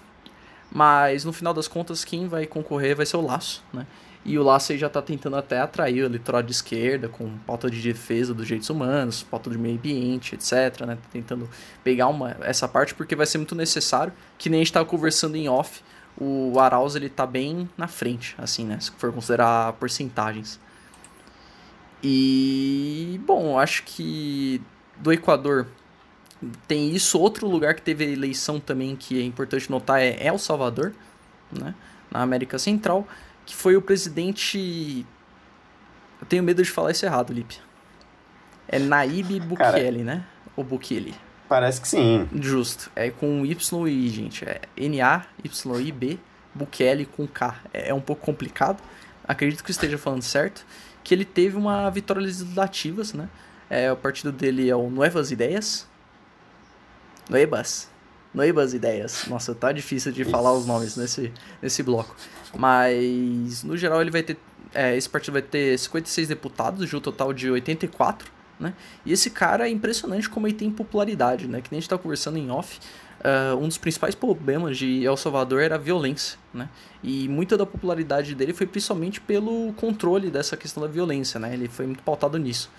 [0.71, 3.87] mas no final das contas quem vai concorrer vai ser o Laço, né?
[4.25, 7.81] E o Laço já está tentando até atrair o eleitorado de esquerda com pauta de
[7.81, 10.97] defesa dos direitos humanos, pauta do meio ambiente, etc, né?
[10.97, 11.49] Tá tentando
[11.83, 15.37] pegar uma, essa parte porque vai ser muito necessário, que nem a gente estava conversando
[15.37, 15.83] em off,
[16.21, 18.81] o Arauz ele tá bem na frente, assim, né?
[18.81, 20.59] Se for considerar porcentagens.
[22.03, 24.61] E, bom, acho que
[24.97, 25.67] do Equador
[26.67, 27.19] tem isso.
[27.19, 30.93] Outro lugar que teve eleição também que é importante notar é El Salvador,
[31.53, 31.75] né?
[32.11, 33.07] Na América Central,
[33.47, 35.07] que foi o presidente.
[36.21, 37.61] Eu tenho medo de falar isso errado, Lipe.
[38.67, 40.25] É Naib Bukele, Cara, né?
[40.57, 41.15] Ou Bukele?
[41.49, 42.29] Parece que sim.
[42.35, 42.91] Justo.
[42.95, 44.45] É com Y e gente.
[44.45, 46.19] É N-A-Y-I-B,
[46.55, 47.57] Bukele com K.
[47.73, 48.83] É, é um pouco complicado.
[49.27, 50.67] Acredito que esteja falando certo.
[51.03, 53.29] Que ele teve uma vitória legislativa, né?
[53.71, 55.87] É, o partido dele é o Nuevas Ideias.
[57.31, 57.89] Nuevas.
[58.35, 59.25] Nuevas Ideias.
[59.27, 60.31] Nossa, tá difícil de Isso.
[60.31, 61.33] falar os nomes nesse,
[61.63, 62.15] nesse bloco.
[62.55, 64.39] Mas, no geral, ele vai ter.
[64.75, 68.75] É, esse partido vai ter 56 deputados, de um total de 84 né?
[69.05, 71.61] E esse cara é impressionante como ele tem popularidade, né?
[71.61, 72.79] Que nem a gente tá conversando em off.
[73.19, 76.69] Uh, um dos principais problemas de El Salvador era a violência, né?
[77.03, 81.53] E muita da popularidade dele foi principalmente pelo controle dessa questão da violência, né?
[81.53, 82.71] Ele foi muito pautado nisso.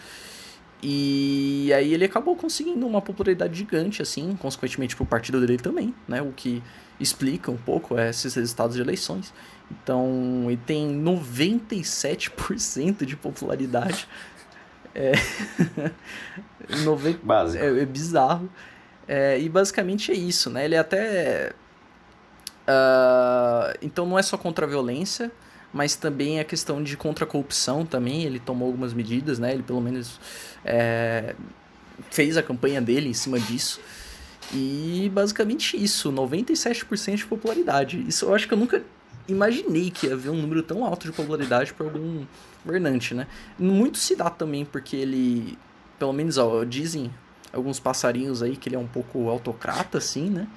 [0.81, 6.21] E aí ele acabou conseguindo uma popularidade gigante, assim, consequentemente pro partido dele também, né?
[6.21, 6.63] O que
[6.99, 9.33] explica um pouco esses resultados de eleições.
[9.69, 14.07] Então, ele tem 97% de popularidade
[14.95, 15.11] é,
[16.83, 17.19] 90...
[17.23, 17.63] Básico.
[17.63, 18.49] É, é bizarro.
[19.07, 20.65] É, e basicamente é isso, né?
[20.65, 21.51] Ele é até.
[22.67, 25.31] Uh, então não é só contra a violência,
[25.73, 28.23] mas também a questão de contra a corrupção também.
[28.23, 29.51] Ele tomou algumas medidas, né?
[29.51, 30.19] Ele pelo menos
[30.63, 31.33] é,
[32.11, 33.81] fez a campanha dele em cima disso.
[34.53, 38.03] E basicamente isso, 97% de popularidade.
[38.07, 38.83] Isso eu acho que eu nunca
[39.27, 42.25] imaginei que ia haver um número tão alto de popularidade para algum
[42.65, 43.27] governante, né?
[43.57, 45.57] Muito se dá também porque ele,
[45.97, 47.11] pelo menos ó, dizem
[47.53, 50.47] alguns passarinhos aí que ele é um pouco autocrata, assim, né?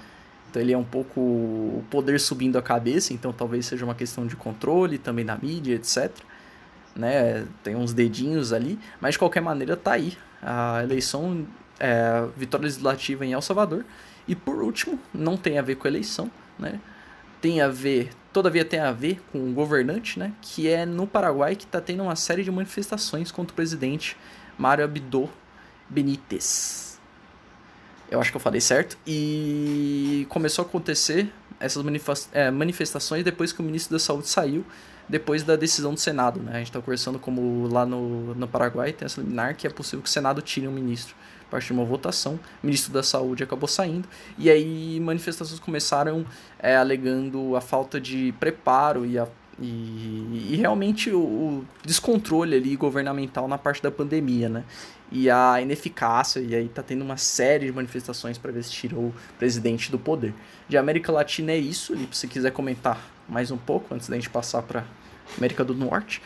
[0.51, 4.27] Então ele é um pouco o poder subindo a cabeça, então talvez seja uma questão
[4.27, 6.11] de controle também da mídia, etc.
[6.95, 7.47] Né?
[7.63, 11.47] Tem uns dedinhos ali, mas de qualquer maneira tá aí a eleição,
[11.81, 13.85] é, vitória legislativa em El Salvador.
[14.29, 16.79] E por último, não tem a ver com a eleição, né?
[17.41, 20.33] Tem a ver todavia tem a ver com o governante, né?
[20.41, 24.17] Que é no Paraguai que está tendo uma série de manifestações contra o presidente
[24.59, 25.29] Mário Abdo
[25.89, 26.99] Benítez.
[28.11, 28.97] Eu acho que eu falei certo.
[29.07, 31.85] E começou a acontecer essas
[32.33, 34.65] é, manifestações depois que o ministro da Saúde saiu,
[35.09, 36.41] depois da decisão do Senado.
[36.41, 36.53] Né?
[36.53, 40.03] A gente está conversando como lá no, no Paraguai tem essa liminar que é possível
[40.03, 41.15] que o Senado tire um ministro
[41.53, 42.41] partir de uma votação.
[42.63, 44.09] O ministro da Saúde acabou saindo.
[44.39, 46.25] E aí manifestações começaram
[46.59, 49.29] é, alegando a falta de preparo e a
[49.61, 54.65] E, e realmente o, o, descontrole ali governamental na parte da pandemia, né?
[55.11, 59.09] E a ineficácia, e aí tá tendo uma série de manifestações para ver se tirou
[59.09, 60.33] o presidente do poder.
[60.67, 62.97] De América Latina é isso, e se quiser comentar
[63.29, 64.85] mais um pouco antes da gente passar para
[65.37, 66.23] América do Norte.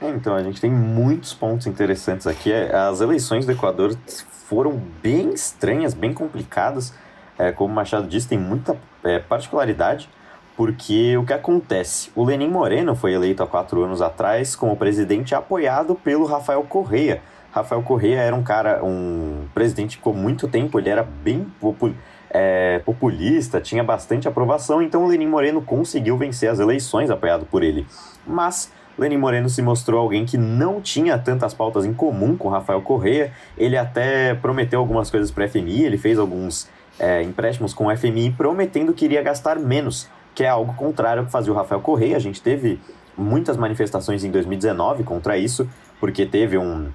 [0.00, 2.52] É, então, a gente tem muitos pontos interessantes aqui.
[2.52, 3.96] É, as eleições do Equador
[4.30, 6.92] foram bem estranhas, bem complicadas.
[7.38, 10.08] É, como o Machado disse, tem muita é, particularidade.
[10.56, 12.10] Porque o que acontece?
[12.14, 17.20] O Lenin Moreno foi eleito há quatro anos atrás como presidente apoiado pelo Rafael Correia.
[17.52, 21.94] Rafael Correia era um cara, um presidente por muito tempo, ele era bem popul
[22.30, 27.62] é, populista, tinha bastante aprovação, então o Lenin Moreno conseguiu vencer as eleições apoiado por
[27.62, 27.86] ele.
[28.26, 32.80] Mas Lenin Moreno se mostrou alguém que não tinha tantas pautas em comum com Rafael
[32.80, 33.32] Correia.
[33.56, 36.68] Ele até prometeu algumas coisas para a FMI, ele fez alguns
[36.98, 41.26] é, empréstimos com o FMI prometendo que iria gastar menos que é algo contrário ao
[41.26, 42.14] que fazia o Rafael Correia.
[42.14, 42.78] A gente teve
[43.16, 45.66] muitas manifestações em 2019 contra isso,
[45.98, 46.88] porque teve um,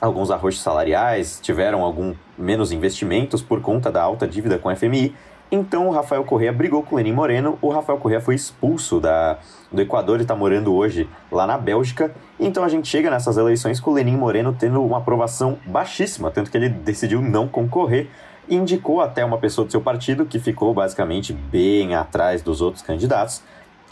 [0.00, 5.14] alguns arroxos salariais, tiveram algum menos investimentos por conta da alta dívida com a FMI.
[5.52, 7.58] Então o Rafael Correa brigou com o Lenin Moreno.
[7.60, 9.38] O Rafael Correa foi expulso da,
[9.70, 12.14] do Equador e está morando hoje lá na Bélgica.
[12.38, 16.50] Então a gente chega nessas eleições com o Lenin Moreno tendo uma aprovação baixíssima, tanto
[16.50, 18.08] que ele decidiu não concorrer
[18.50, 23.42] indicou até uma pessoa do seu partido que ficou basicamente bem atrás dos outros candidatos,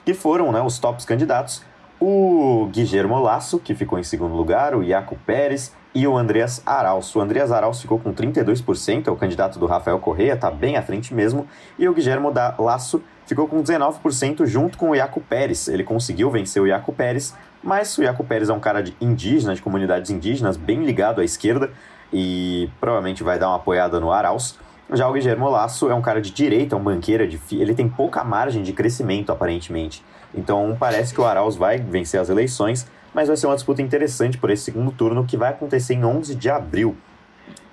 [0.04, 1.62] que foram né, os tops candidatos,
[2.00, 7.14] o Guilherme Lasso, que ficou em segundo lugar, o Iaco Pérez e o Andreas Arauz.
[7.14, 10.82] O Andreas Arauz ficou com 32%, é o candidato do Rafael Correia, está bem à
[10.82, 11.46] frente mesmo,
[11.78, 12.28] e o Guilherme
[12.58, 15.68] Lasso ficou com 19% junto com o Iaco Pérez.
[15.68, 19.54] Ele conseguiu vencer o Iaco Pérez, mas o Iaco Pérez é um cara de indígena,
[19.54, 21.70] de comunidades indígenas, bem ligado à esquerda,
[22.12, 24.58] e provavelmente vai dar uma apoiada no Arauz.
[24.90, 27.86] Já o Guilherme Lasso é um cara de direita, é um banqueiro, é ele tem
[27.86, 30.02] pouca margem de crescimento, aparentemente.
[30.34, 34.38] Então parece que o Arauz vai vencer as eleições, mas vai ser uma disputa interessante
[34.38, 36.96] por esse segundo turno que vai acontecer em 11 de abril.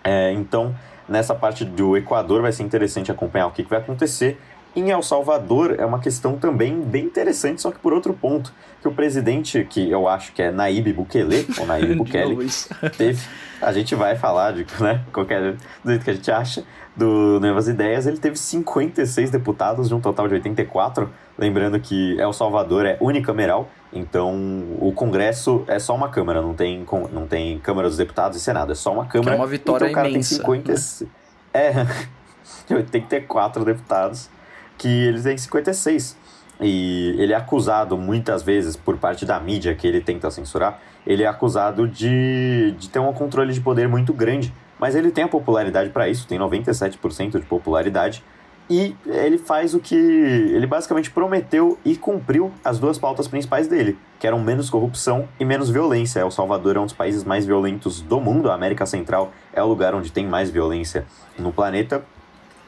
[0.03, 0.75] É, então,
[1.07, 4.39] nessa parte do Equador vai ser interessante acompanhar o que, que vai acontecer.
[4.75, 8.87] Em El Salvador é uma questão também bem interessante, só que por outro ponto, que
[8.87, 12.35] o presidente, que eu acho que é Naíbe Bukele, ou Naíbe Bukele,
[12.97, 13.25] teve,
[13.61, 17.67] a gente vai falar de né, qualquer do jeito que a gente acha, do Novas
[17.67, 22.97] Ideias, ele teve 56 deputados de um total de 84, lembrando que El Salvador é
[23.01, 28.37] unicameral, então o Congresso é só uma Câmara, não tem, não tem Câmara dos Deputados
[28.37, 29.31] e Senado, é só uma Câmara.
[29.31, 30.35] Que é uma vitória então, o cara imensa.
[30.35, 31.09] Tem 50, né?
[31.53, 31.71] É,
[32.75, 34.29] 84 deputados
[34.77, 36.17] que eles têm 56.
[36.61, 41.23] E ele é acusado muitas vezes por parte da mídia que ele tenta censurar, ele
[41.23, 44.53] é acusado de, de ter um controle de poder muito grande.
[44.79, 48.23] Mas ele tem a popularidade para isso, tem 97% de popularidade.
[48.69, 53.97] E ele faz o que ele basicamente prometeu e cumpriu as duas pautas principais dele,
[54.19, 56.19] que eram menos corrupção e menos violência.
[56.19, 59.67] El Salvador é um dos países mais violentos do mundo, a América Central é o
[59.67, 61.05] lugar onde tem mais violência
[61.37, 62.03] no planeta.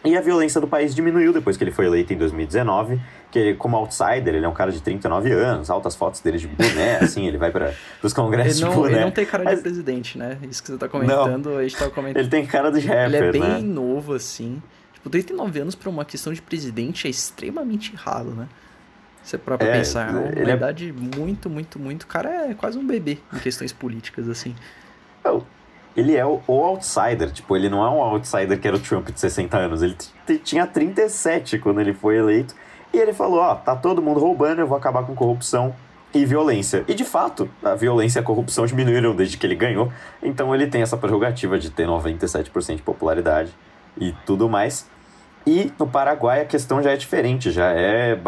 [0.06, 3.76] E a violência do país diminuiu depois que ele foi eleito em 2019, que como
[3.76, 7.38] outsider, ele é um cara de 39 anos, altas fotos dele de boné, assim, ele
[7.38, 8.94] vai para os congressos ele não, de boné.
[8.94, 9.58] Ele não tem cara Mas...
[9.58, 10.38] de presidente, né?
[10.50, 12.22] Isso que você tá comentando, não, a gente tava comentando.
[12.22, 13.60] Ele tem cara de rapper, Ele é bem né?
[13.60, 14.62] novo, assim.
[14.98, 18.48] Tipo, 39 anos para uma questão de presidente é extremamente raro, né?
[19.24, 20.92] Você próprio é, pensar, é uma idade é...
[21.18, 22.04] muito, muito, muito...
[22.04, 24.56] O cara é quase um bebê em questões políticas, assim.
[25.24, 25.42] É,
[25.96, 27.32] ele é o, o, outsider.
[27.32, 29.84] Tipo, ele não é um outsider que era o Trump de 60 anos.
[29.84, 29.96] Ele
[30.44, 32.56] tinha 37 quando ele foi eleito.
[32.94, 35.76] E ele falou: Ó, oh, tá todo mundo roubando, eu vou acabar com corrupção
[36.14, 36.84] e violência.
[36.88, 39.92] E de fato, a violência e a corrupção diminuíram desde que ele ganhou.
[40.24, 43.54] Então ele tem essa prerrogativa de ter 97% de popularidade
[44.00, 44.90] e tudo mais.
[45.46, 48.20] E no Paraguai a questão já é diferente, já é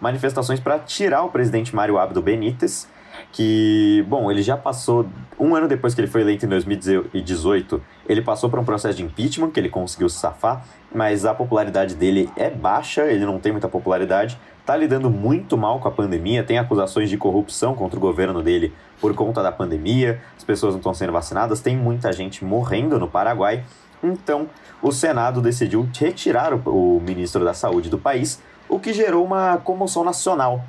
[0.00, 2.88] manifestações para tirar o presidente Mário Abdo Benítez
[3.32, 5.06] que, bom, ele já passou,
[5.38, 9.04] um ano depois que ele foi eleito em 2018, ele passou por um processo de
[9.04, 10.64] impeachment, que ele conseguiu se safar,
[10.94, 15.78] mas a popularidade dele é baixa, ele não tem muita popularidade, tá lidando muito mal
[15.78, 20.20] com a pandemia, tem acusações de corrupção contra o governo dele por conta da pandemia,
[20.36, 23.62] as pessoas não estão sendo vacinadas, tem muita gente morrendo no Paraguai,
[24.02, 24.48] então
[24.82, 29.58] o Senado decidiu retirar o, o ministro da Saúde do país, o que gerou uma
[29.58, 30.64] comoção nacional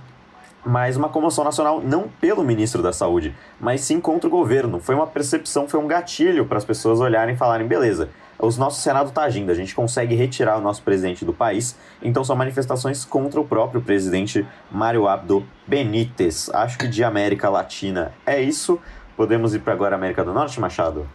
[0.67, 4.79] mas uma comoção nacional não pelo ministro da Saúde, mas sim contra o governo.
[4.79, 8.81] Foi uma percepção, foi um gatilho para as pessoas olharem e falarem: beleza, o nosso
[8.81, 11.77] Senado está agindo, a gente consegue retirar o nosso presidente do país.
[12.01, 16.49] Então são manifestações contra o próprio presidente Mário Abdo Benítez.
[16.53, 18.79] Acho que de América Latina é isso.
[19.15, 21.07] Podemos ir para agora América do Norte, Machado?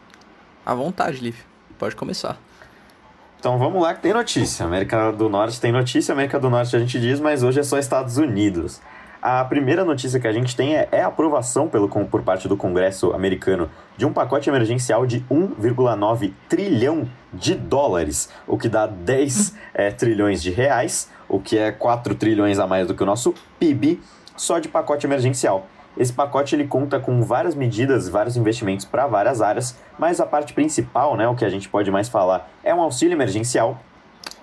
[0.65, 1.52] À vontade, Liv.
[1.83, 2.39] Pode começar.
[3.41, 4.65] Então vamos lá que tem notícia.
[4.65, 7.77] América do Norte tem notícia, América do Norte a gente diz, mas hoje é só
[7.77, 8.81] Estados Unidos.
[9.21, 13.13] A primeira notícia que a gente tem é, é aprovação pelo, por parte do Congresso
[13.13, 19.91] americano de um pacote emergencial de 1,9 trilhão de dólares, o que dá 10 é,
[19.91, 24.01] trilhões de reais, o que é 4 trilhões a mais do que o nosso PIB,
[24.37, 25.67] só de pacote emergencial.
[25.97, 30.53] Esse pacote ele conta com várias medidas, vários investimentos para várias áreas, mas a parte
[30.53, 33.79] principal, né, o que a gente pode mais falar, é um auxílio emergencial.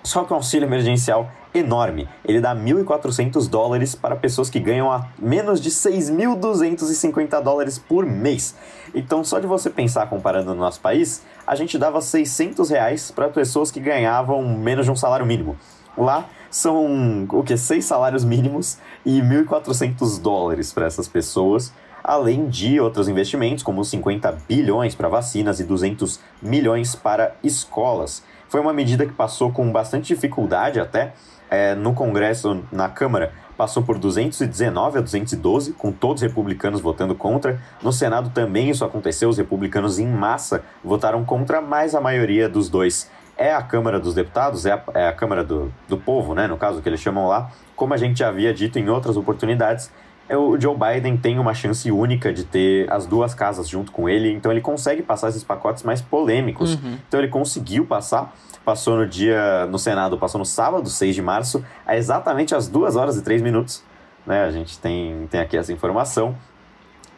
[0.02, 2.08] Só que um auxílio emergencial enorme.
[2.24, 8.56] Ele dá 1.400 dólares para pessoas que ganham a menos de 6.250 dólares por mês.
[8.94, 13.28] Então, só de você pensar comparando no nosso país, a gente dava 600 reais para
[13.28, 15.56] pessoas que ganhavam menos de um salário mínimo.
[15.98, 17.56] Lá são o que?
[17.56, 21.72] Seis salários mínimos e 1.400 dólares para essas pessoas,
[22.02, 28.22] além de outros investimentos, como 50 bilhões para vacinas e 200 milhões para escolas.
[28.48, 31.12] Foi uma medida que passou com bastante dificuldade até
[31.48, 37.14] é, no Congresso, na Câmara, passou por 219 a 212, com todos os republicanos votando
[37.14, 37.60] contra.
[37.82, 42.70] No Senado também isso aconteceu, os republicanos em massa votaram contra, mas a maioria dos
[42.70, 43.10] dois
[43.40, 46.58] é a Câmara dos Deputados, é a, é a Câmara do, do Povo, né, no
[46.58, 47.50] caso que eles chamam lá.
[47.74, 49.90] Como a gente já havia dito em outras oportunidades,
[50.28, 54.08] é o Joe Biden tem uma chance única de ter as duas casas junto com
[54.10, 56.74] ele, então ele consegue passar esses pacotes mais polêmicos.
[56.74, 56.98] Uhum.
[57.08, 61.64] Então ele conseguiu passar, passou no dia, no Senado, passou no sábado, 6 de março,
[61.86, 63.82] a exatamente às 2 horas e 3 minutos.
[64.26, 64.44] Né?
[64.44, 66.36] A gente tem, tem aqui essa informação.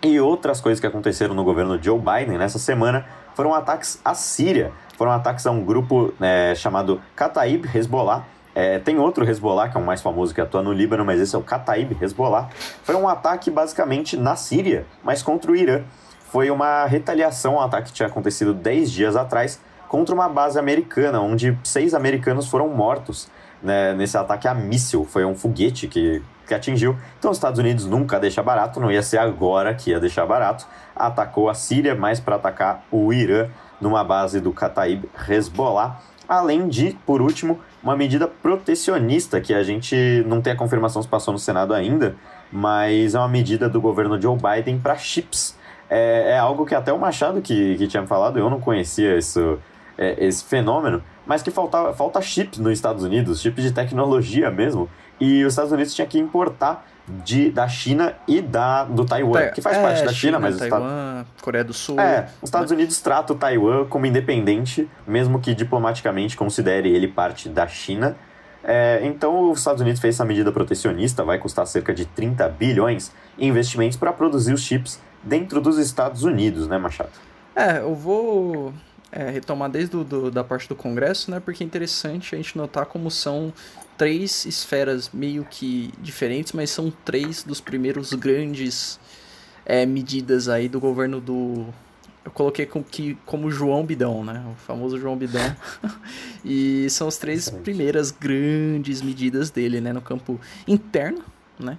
[0.00, 3.04] E outras coisas que aconteceram no governo Joe Biden nessa semana
[3.34, 4.72] foram ataques à Síria
[5.02, 8.24] foram ataques a um grupo é, chamado Kataib Hezbollah.
[8.54, 11.34] É, tem outro Hezbollah, que é o mais famoso que atua no Líbano, mas esse
[11.34, 12.48] é o Kataib Hezbollah.
[12.84, 15.82] Foi um ataque basicamente na Síria, mas contra o Irã.
[16.30, 21.20] Foi uma retaliação, um ataque que tinha acontecido 10 dias atrás contra uma base americana,
[21.20, 23.28] onde seis americanos foram mortos
[23.60, 25.04] né, nesse ataque a míssil.
[25.04, 26.96] Foi um foguete que, que atingiu.
[27.18, 30.66] Então os Estados Unidos nunca deixa barato, não ia ser agora que ia deixar barato.
[30.94, 33.48] Atacou a Síria, mais para atacar o Irã
[33.80, 40.24] numa base do Kataib Hezbollah, além de, por último, uma medida protecionista que a gente
[40.26, 42.14] não tem a confirmação se passou no Senado ainda,
[42.50, 45.56] mas é uma medida do governo Joe Biden para chips.
[45.90, 49.58] É, é, algo que até o Machado que, que tinha falado, eu não conhecia isso,
[49.98, 54.88] é, esse fenômeno, mas que falta, falta chips nos Estados Unidos, chips de tecnologia mesmo,
[55.20, 56.86] e os Estados Unidos tinha que importar
[57.24, 60.56] de, da China e da, do Taiwan, que faz é, parte da China, China mas...
[60.58, 61.98] Taiwan, Coreia do Sul...
[61.98, 62.76] É, os Estados né?
[62.76, 68.16] Unidos tratam o Taiwan como independente, mesmo que diplomaticamente considere ele parte da China.
[68.64, 73.12] É, então, os Estados Unidos fez essa medida protecionista, vai custar cerca de 30 bilhões
[73.38, 77.10] em investimentos para produzir os chips dentro dos Estados Unidos, né, Machado?
[77.54, 78.72] É, eu vou
[79.10, 82.56] é, retomar desde do, do, da parte do Congresso, né, porque é interessante a gente
[82.56, 83.52] notar como são
[83.96, 88.98] três esferas meio que diferentes, mas são três dos primeiros grandes
[89.64, 91.66] é, medidas aí do governo do.
[92.24, 94.44] Eu coloquei como, que, como João Bidão, né?
[94.52, 95.56] O famoso João Bidão.
[96.44, 99.92] e são as três primeiras grandes medidas dele, né?
[99.92, 101.24] No campo interno,
[101.58, 101.76] né?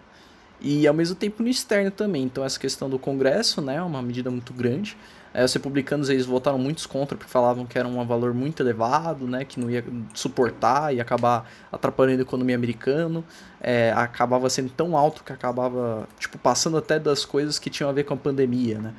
[0.60, 2.24] E ao mesmo tempo no externo também.
[2.24, 3.76] Então essa questão do Congresso, né?
[3.76, 4.98] É uma medida muito grande.
[5.34, 9.26] É, os republicanos eles votaram muitos contra porque falavam que era um valor muito elevado,
[9.26, 13.24] né, que não ia suportar e acabar atrapalhando a economia americana.
[13.60, 17.94] É, acabava sendo tão alto que acabava tipo passando até das coisas que tinham a
[17.94, 18.94] ver com a pandemia, né?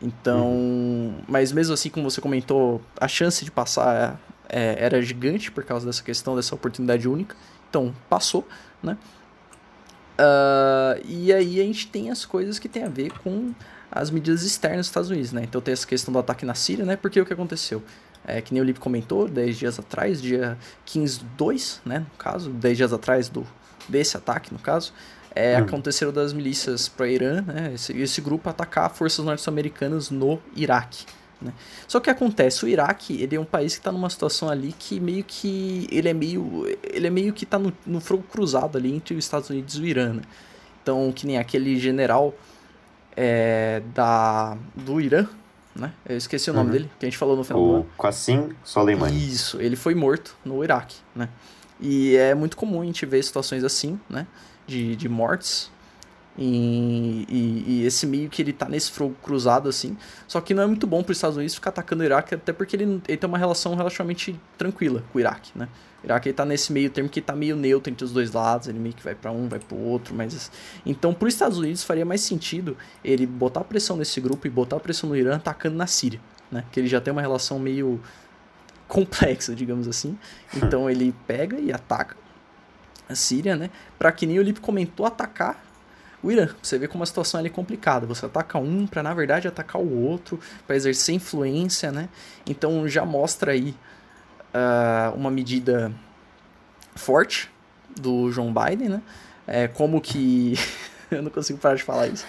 [0.00, 1.14] Então, uhum.
[1.28, 5.84] mas mesmo assim, como você comentou, a chance de passar é, era gigante por causa
[5.84, 7.36] dessa questão dessa oportunidade única.
[7.68, 8.46] Então passou,
[8.82, 8.96] né?
[10.18, 13.54] Uh, e aí a gente tem as coisas que tem a ver com
[13.90, 15.42] as medidas externas dos Estados Unidos, né?
[15.44, 16.96] Então tem essa questão do ataque na Síria, né?
[16.96, 17.82] Porque o que aconteceu?
[18.24, 22.00] É, que nem o Lipe comentou, 10 dias atrás, dia 15 2, né?
[22.00, 23.46] No caso, 10 dias atrás do,
[23.88, 24.92] desse ataque, no caso,
[25.34, 25.64] é, hum.
[25.64, 27.72] aconteceram das milícias pró-Irã, né?
[27.74, 31.06] Esse, esse grupo atacar forças norte-americanas no Iraque.
[31.40, 31.52] Né?
[31.88, 35.00] Só que acontece, o Iraque ele é um país que está numa situação ali que
[35.00, 38.94] meio que ele é meio ele é meio que está no, no fogo cruzado ali
[38.94, 40.12] entre os Estados Unidos e o Irã.
[40.12, 40.22] Né?
[40.82, 42.34] Então que nem aquele general
[43.16, 45.26] é, da, do Irã,
[45.74, 45.92] né?
[46.06, 46.72] Eu esqueci o nome uhum.
[46.72, 47.86] dele, que a gente falou no final o do ano.
[47.98, 49.28] Qassim Soleimani.
[49.28, 51.28] Isso, ele foi morto no Iraque, né?
[51.80, 54.26] E é muito comum a gente ver situações assim, né?
[54.66, 55.70] De, de mortes
[56.42, 59.94] e, e, e, esse meio que ele tá nesse fogo cruzado, assim.
[60.26, 62.50] Só que não é muito bom para os Estados Unidos ficar atacando o Iraque, até
[62.50, 65.68] porque ele, ele tem uma relação relativamente tranquila com o Iraque, né?
[66.02, 68.68] O Iraque ele tá nesse meio termo que tá meio neutro entre os dois lados,
[68.68, 70.50] ele meio que vai para um, vai para o outro, mas
[70.86, 72.74] então para os Estados Unidos faria mais sentido
[73.04, 76.64] ele botar pressão nesse grupo e botar pressão no Irã atacando na Síria, né?
[76.72, 78.00] Que ele já tem uma relação meio
[78.88, 80.18] complexa, digamos assim.
[80.56, 82.16] Então ele pega e ataca
[83.06, 83.68] a Síria, né?
[83.98, 85.69] Para que nem o Lipe comentou atacar
[86.22, 86.48] o Irã.
[86.62, 88.06] Você vê como a situação é complicada.
[88.06, 92.08] Você ataca um para na verdade atacar o outro, para exercer influência, né?
[92.46, 93.74] Então já mostra aí
[94.54, 95.92] uh, uma medida
[96.94, 97.50] forte
[97.98, 99.02] do Joe Biden, né?
[99.46, 100.54] É, como que
[101.10, 102.26] eu não consigo parar de falar isso.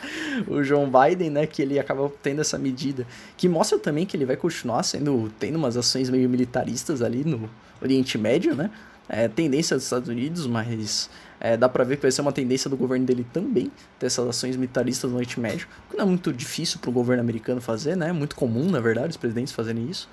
[0.47, 3.05] O Joe Biden, né, que ele acaba tendo essa medida,
[3.37, 7.49] que mostra também que ele vai continuar sendo tendo umas ações meio militaristas ali no
[7.81, 8.71] Oriente Médio, né?
[9.13, 12.69] É tendência dos Estados Unidos, mas é, dá pra ver que vai ser uma tendência
[12.69, 16.31] do governo dele também, ter essas ações militaristas no Oriente Médio, que não é muito
[16.31, 18.07] difícil para o governo americano fazer, né?
[18.07, 20.07] É muito comum, na verdade, os presidentes fazerem isso.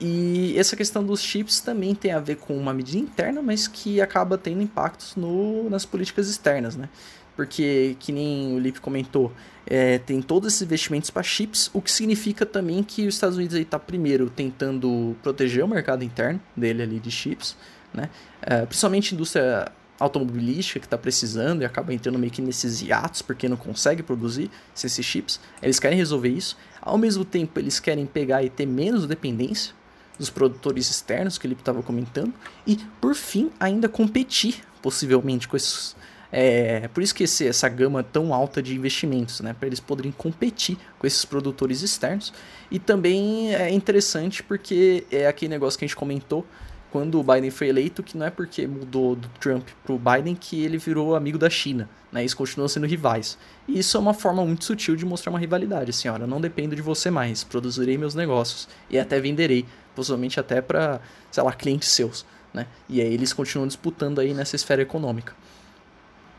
[0.00, 4.00] E essa questão dos chips também tem a ver com uma medida interna, mas que
[4.00, 6.88] acaba tendo impactos no, nas políticas externas, né?
[7.34, 9.32] Porque, que nem o Lipe comentou,
[9.66, 13.56] é, tem todos esses investimentos para chips, o que significa também que os Estados Unidos
[13.56, 17.56] está primeiro tentando proteger o mercado interno dele ali de chips,
[17.92, 18.10] né?
[18.42, 23.48] É, principalmente indústria automobilística que está precisando e acaba entrando meio que nesses hiatos porque
[23.48, 25.40] não consegue produzir esses chips.
[25.60, 26.56] Eles querem resolver isso.
[26.80, 29.74] Ao mesmo tempo, eles querem pegar e ter menos dependência
[30.18, 32.32] dos produtores externos que ele estava comentando
[32.66, 35.96] e, por fim, ainda competir possivelmente com esses.
[36.30, 41.06] É, por esse, essa gama tão alta de investimentos, né, para eles poderem competir com
[41.06, 42.34] esses produtores externos.
[42.70, 46.46] E também é interessante porque é aquele negócio que a gente comentou
[46.90, 50.34] quando o Biden foi eleito, que não é porque mudou do Trump para o Biden
[50.34, 51.88] que ele virou amigo da China.
[52.10, 52.22] Né?
[52.22, 53.36] Eles continuam sendo rivais.
[53.66, 55.90] E isso é uma forma muito sutil de mostrar uma rivalidade.
[55.90, 60.62] Assim, olha, não dependo de você mais, produzirei meus negócios e até venderei possivelmente até
[60.62, 62.24] para, sei lá, clientes seus,
[62.54, 62.66] né?
[62.88, 65.34] E aí eles continuam disputando aí nessa esfera econômica.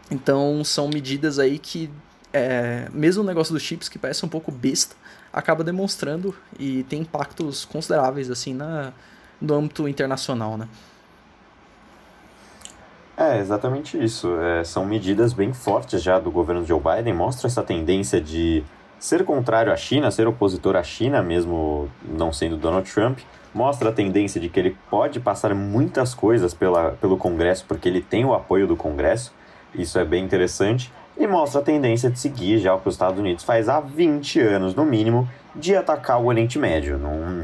[0.10, 1.90] Então são medidas aí que,
[2.34, 4.96] é, mesmo o negócio dos chips que parece um pouco besta,
[5.32, 8.94] acaba demonstrando e tem impactos consideráveis assim na,
[9.42, 10.68] no âmbito internacional, né?
[13.18, 14.34] É, exatamente isso.
[14.40, 18.64] É, são medidas bem fortes já do governo Joe Biden, mostra essa tendência de
[18.98, 23.20] ser contrário à China, ser opositor à China, mesmo não sendo Donald Trump,
[23.54, 28.02] mostra a tendência de que ele pode passar muitas coisas pela, pelo Congresso, porque ele
[28.02, 29.34] tem o apoio do Congresso,
[29.74, 33.20] isso é bem interessante, e mostra a tendência de seguir já o que os Estados
[33.20, 36.98] Unidos faz há 20 anos, no mínimo, de atacar o Oriente Médio.
[36.98, 37.44] Não,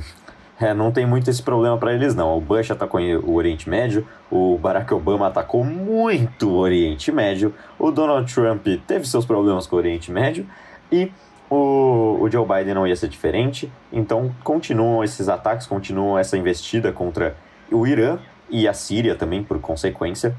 [0.59, 2.37] é, não tem muito esse problema para eles, não.
[2.37, 7.91] O Bush atacou o Oriente Médio, o Barack Obama atacou muito o Oriente Médio, o
[7.91, 10.45] Donald Trump teve seus problemas com o Oriente Médio,
[10.91, 11.11] e
[11.49, 16.91] o, o Joe Biden não ia ser diferente, então continuam esses ataques, continuam essa investida
[16.91, 17.35] contra
[17.71, 18.17] o Irã
[18.49, 20.35] e a Síria também, por consequência.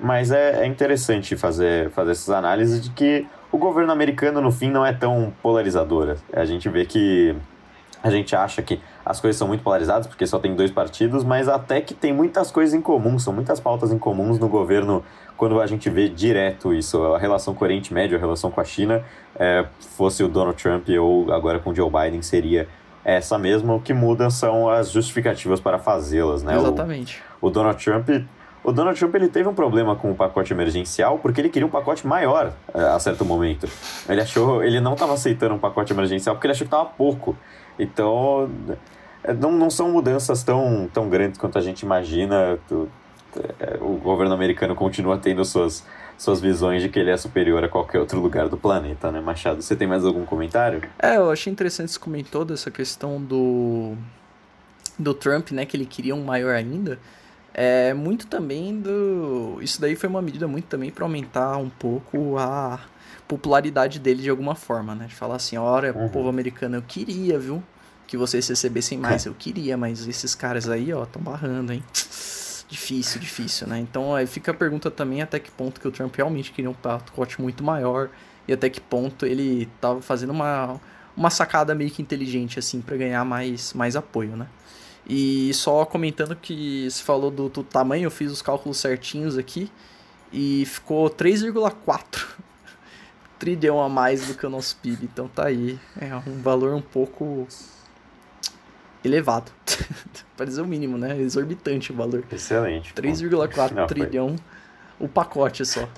[0.00, 4.70] Mas é, é interessante fazer, fazer essas análises de que o governo americano, no fim,
[4.70, 6.16] não é tão polarizador.
[6.32, 7.34] A gente vê que
[8.02, 11.48] a gente acha que as coisas são muito polarizadas porque só tem dois partidos, mas
[11.48, 15.02] até que tem muitas coisas em comum, são muitas pautas em comuns no governo
[15.34, 18.60] quando a gente vê direto isso, a relação com o Oriente Médio, a relação com
[18.60, 19.02] a China,
[19.34, 19.64] é,
[19.96, 22.68] fosse o Donald Trump ou agora com o Joe Biden, seria
[23.02, 23.74] essa mesma.
[23.74, 26.54] O que muda são as justificativas para fazê-las, né?
[26.54, 27.22] Exatamente.
[27.40, 28.10] O, o, Donald Trump.
[28.62, 31.70] O Donald Trump ele teve um problema com o pacote emergencial porque ele queria um
[31.70, 33.66] pacote maior é, a certo momento.
[34.06, 37.34] Ele achou, ele não estava aceitando um pacote emergencial porque ele achou que estava pouco.
[37.78, 38.50] Então,
[39.34, 42.58] não, não são mudanças tão, tão grandes quanto a gente imagina.
[43.60, 45.84] É, o governo americano continua tendo suas,
[46.16, 49.62] suas visões de que ele é superior a qualquer outro lugar do planeta, né, Machado?
[49.62, 50.82] Você tem mais algum comentário?
[50.98, 53.94] É, eu achei interessante você comentou dessa questão do,
[54.98, 56.98] do Trump, né, que ele queria um maior ainda.
[57.52, 59.58] É muito também do.
[59.60, 62.78] Isso daí foi uma medida muito também para aumentar um pouco a
[63.26, 65.06] popularidade dele de alguma forma, né?
[65.06, 66.08] De falar assim, olha, uhum.
[66.08, 67.60] povo americano, eu queria, viu?
[68.08, 71.84] Que vocês recebessem mais, eu queria, mas esses caras aí, ó, estão barrando, hein?
[72.68, 73.78] Difícil, difícil, né?
[73.78, 76.74] Então aí fica a pergunta também até que ponto que o Trump realmente queria um
[76.74, 78.10] pacote muito maior
[78.48, 80.80] e até que ponto ele tava fazendo uma,
[81.16, 84.46] uma sacada meio que inteligente, assim, para ganhar mais, mais apoio, né?
[85.06, 89.70] E só comentando que se falou do, do tamanho, eu fiz os cálculos certinhos aqui
[90.32, 92.26] e ficou 3,4
[93.38, 95.04] trilhão a mais do que o nosso PIB.
[95.04, 97.46] Então tá aí, é um valor um pouco
[99.04, 99.50] elevado.
[100.36, 101.18] para dizer o mínimo, né?
[101.18, 102.24] Exorbitante o valor.
[102.30, 102.94] Excelente.
[102.94, 104.36] 3,4 trilhão
[104.98, 105.06] foi...
[105.06, 105.88] o pacote só.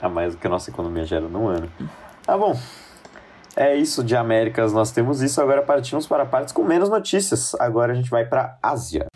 [0.00, 1.68] A mais do que a nossa economia gera num ano.
[2.26, 2.58] Ah, bom.
[3.56, 5.40] É isso de Américas, nós temos isso.
[5.40, 7.54] Agora partimos para partes com menos notícias.
[7.60, 9.06] Agora a gente vai para Ásia.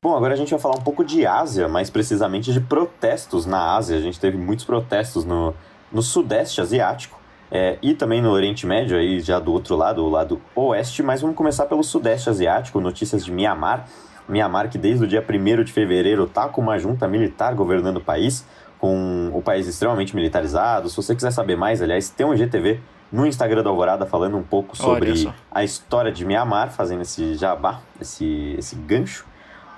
[0.00, 3.76] Bom, agora a gente vai falar um pouco de Ásia, mais precisamente de protestos na
[3.76, 3.96] Ásia.
[3.96, 5.52] A gente teve muitos protestos no,
[5.90, 7.17] no Sudeste Asiático
[7.50, 11.20] é, e também no Oriente Médio, aí já do outro lado, o lado oeste, mas
[11.20, 13.86] vamos começar pelo Sudeste Asiático, notícias de Mianmar.
[14.28, 18.00] Mianmar que desde o dia 1 de fevereiro está com uma junta militar governando o
[18.00, 18.44] país,
[18.78, 20.90] com um país extremamente militarizado.
[20.90, 22.80] Se você quiser saber mais, aliás, tem um GTV
[23.10, 27.80] no Instagram da Alvorada falando um pouco sobre a história de Mianmar, fazendo esse jabá,
[27.98, 29.26] esse, esse gancho.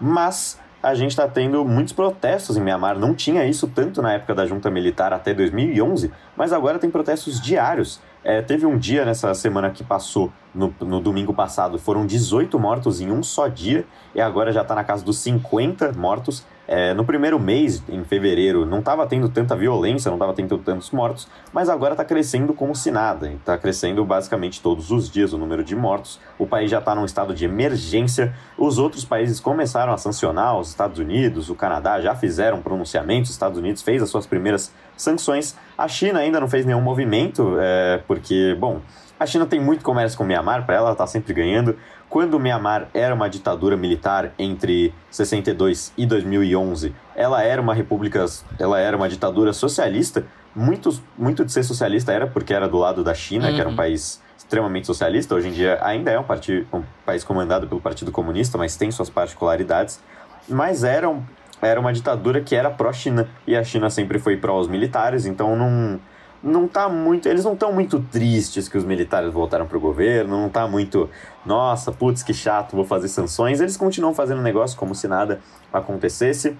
[0.00, 2.98] Mas a gente está tendo muitos protestos em Mianmar.
[2.98, 7.40] Não tinha isso tanto na época da junta militar até 2011, mas agora tem protestos
[7.40, 8.00] diários.
[8.22, 13.00] É, teve um dia nessa semana que passou, no, no, domingo passado, foram 18 mortos
[13.00, 16.44] em um só dia, e agora já está na casa dos 50 mortos.
[16.72, 20.92] É, no primeiro mês, em fevereiro, não estava tendo tanta violência, não estava tendo tantos
[20.92, 23.28] mortos, mas agora está crescendo como se nada.
[23.32, 26.20] Está crescendo basicamente todos os dias o número de mortos.
[26.38, 28.32] O país já está num estado de emergência.
[28.56, 33.34] Os outros países começaram a sancionar, os Estados Unidos, o Canadá já fizeram pronunciamentos, os
[33.34, 35.56] Estados Unidos fez as suas primeiras sanções.
[35.76, 38.80] A China ainda não fez nenhum movimento, é, porque, bom,
[39.20, 41.76] a China tem muito comércio com o Myanmar, para ela ela está sempre ganhando.
[42.08, 48.24] Quando o Myanmar era uma ditadura militar entre 62 e 2011, ela era uma república,
[48.58, 50.24] ela era uma ditadura socialista.
[50.56, 53.54] Muito, muito de ser socialista era porque era do lado da China, uhum.
[53.54, 53.76] que era um uhum.
[53.76, 55.34] país extremamente socialista.
[55.34, 58.90] Hoje em dia ainda é um, partido, um país comandado pelo Partido Comunista, mas tem
[58.90, 60.00] suas particularidades.
[60.48, 61.22] Mas era, um,
[61.60, 65.54] era uma ditadura que era pró-China e a China sempre foi pró os militares, então
[65.54, 66.00] não
[66.42, 67.28] não tá muito.
[67.28, 71.08] Eles não estão muito tristes que os militares voltaram pro governo, não tá muito.
[71.44, 73.60] Nossa, putz, que chato, vou fazer sanções.
[73.60, 75.40] Eles continuam fazendo negócio como se nada
[75.72, 76.56] acontecesse.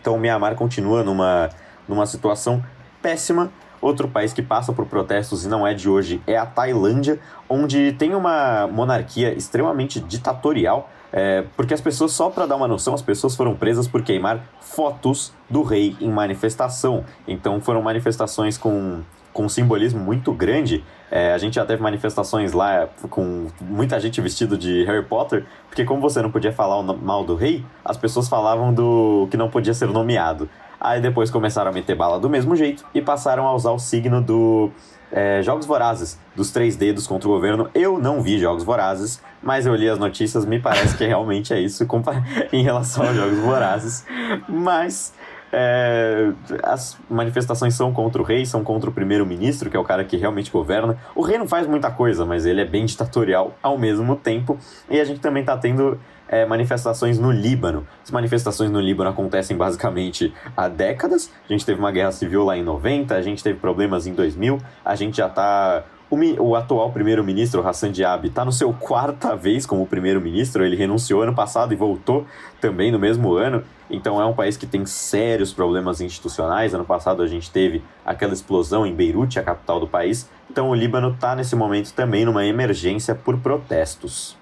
[0.00, 1.50] Então o Myanmar continua numa,
[1.88, 2.62] numa situação
[3.02, 3.50] péssima.
[3.80, 7.92] Outro país que passa por protestos e não é de hoje é a Tailândia, onde
[7.92, 10.90] tem uma monarquia extremamente ditatorial.
[11.12, 14.44] É, porque as pessoas, só para dar uma noção, as pessoas foram presas por queimar
[14.60, 17.04] fotos do rei em manifestação.
[17.26, 19.00] Então foram manifestações com,
[19.32, 20.84] com um simbolismo muito grande.
[21.10, 25.84] É, a gente já teve manifestações lá com muita gente vestido de Harry Potter, porque
[25.84, 29.72] como você não podia falar mal do rei, as pessoas falavam do que não podia
[29.72, 30.48] ser nomeado.
[30.80, 34.20] Aí depois começaram a meter bala do mesmo jeito e passaram a usar o signo
[34.20, 34.70] do
[35.10, 37.68] é, Jogos Vorazes, dos três dedos contra o governo.
[37.74, 41.60] Eu não vi Jogos Vorazes, mas eu li as notícias, me parece que realmente é
[41.60, 41.86] isso
[42.52, 44.06] em relação aos Jogos Vorazes.
[44.48, 45.12] Mas
[45.52, 46.30] é,
[46.62, 50.16] as manifestações são contra o rei, são contra o primeiro-ministro, que é o cara que
[50.16, 50.98] realmente governa.
[51.14, 54.58] O rei não faz muita coisa, mas ele é bem ditatorial ao mesmo tempo.
[54.90, 55.98] E a gente também está tendo
[56.28, 57.86] é, manifestações no Líbano.
[58.04, 61.30] As manifestações no Líbano acontecem basicamente há décadas.
[61.48, 64.58] A gente teve uma guerra civil lá em 90, a gente teve problemas em 2000,
[64.84, 69.86] a gente já está o, atual primeiro-ministro, Hassan Diab, está no seu quarta vez como
[69.86, 70.64] primeiro-ministro.
[70.64, 72.26] Ele renunciou ano passado e voltou
[72.60, 73.62] também no mesmo ano.
[73.90, 76.72] Então é um país que tem sérios problemas institucionais.
[76.72, 80.28] Ano passado a gente teve aquela explosão em Beirute, a capital do país.
[80.50, 84.36] Então o Líbano está nesse momento também numa emergência por protestos.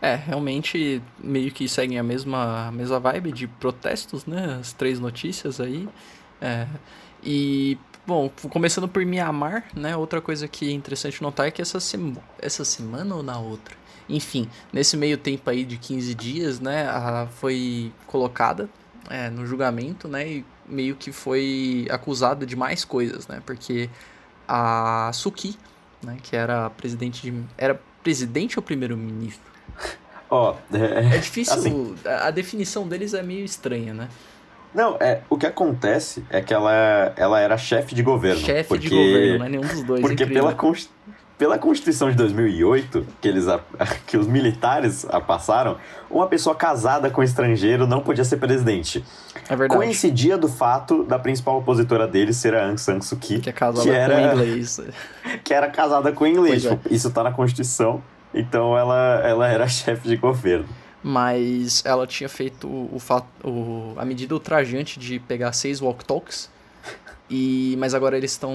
[0.00, 4.58] É, realmente meio que seguem a mesma, a mesma vibe de protestos, né?
[4.60, 5.88] As três notícias aí.
[6.40, 6.66] É,
[7.24, 9.96] e, bom, começando por Mianmar, né?
[9.96, 13.74] Outra coisa que é interessante notar é que essa, sema, essa semana ou na outra?
[14.08, 16.86] Enfim, nesse meio tempo aí de 15 dias, né?
[16.88, 18.68] A, foi colocada
[19.08, 20.28] é, no julgamento, né?
[20.28, 23.42] E meio que foi acusada de mais coisas, né?
[23.46, 23.88] Porque
[24.46, 25.56] a Suki,
[26.02, 26.18] né?
[26.22, 29.55] Que era presidente de, Era presidente ou primeiro-ministro?
[30.28, 31.54] Ó, oh, é, é, difícil.
[31.54, 34.08] Assim, a definição deles é meio estranha, né?
[34.74, 38.40] Não, é, o que acontece é que ela, ela era chefe de governo.
[38.40, 40.00] Chefe porque, de governo, não é nenhum dos dois.
[40.02, 40.54] Porque pela,
[41.38, 43.46] pela Constituição de 2008, que, eles,
[44.06, 45.78] que os militares a passaram,
[46.10, 49.02] uma pessoa casada com estrangeiro não podia ser presidente.
[49.48, 49.80] É verdade.
[49.80, 53.40] Coincidia do fato da principal opositora deles ser a Aung San Suu Kyi.
[53.40, 54.80] Que é casada que era, com inglês.
[55.42, 56.66] Que era casada com inglês.
[56.66, 56.78] É.
[56.90, 58.02] Isso tá na Constituição.
[58.34, 60.68] Então ela, ela era chefe de governo.
[61.02, 62.98] Mas ela tinha feito o,
[63.44, 66.50] o, a medida ultrajante de pegar seis walk talks.
[67.28, 68.52] E, mas agora eles estão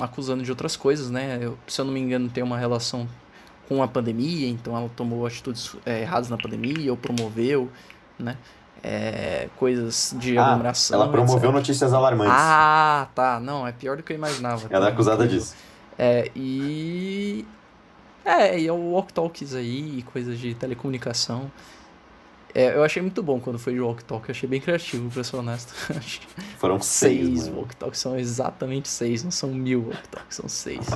[0.00, 1.38] acusando de outras coisas, né?
[1.40, 3.08] Eu, se eu não me engano, tem uma relação
[3.68, 7.70] com a pandemia, então ela tomou atitudes é, erradas na pandemia, ou promoveu,
[8.18, 8.36] né?
[8.82, 11.00] É, coisas de ah, aglomeração.
[11.00, 11.54] Ela promoveu etc.
[11.54, 12.34] notícias alarmantes.
[12.36, 13.40] Ah, tá.
[13.40, 14.66] Não, é pior do que eu imaginava.
[14.68, 15.54] Ela é acusada disso.
[15.98, 17.46] É, e
[18.24, 21.50] é, e é o Walk Talks aí, coisas de telecomunicação.
[22.54, 25.24] É, eu achei muito bom quando foi de Walk Talk, eu achei bem criativo, pra
[25.24, 25.74] ser honesto.
[26.58, 27.40] Foram seis.
[27.40, 30.86] Seis Walk Talks, são exatamente seis, não são mil Walk Talks, são seis.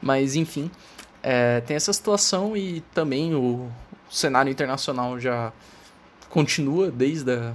[0.00, 0.70] Mas, enfim,
[1.22, 3.70] é, tem essa situação e também o
[4.10, 5.52] cenário internacional já
[6.30, 7.54] continua desde a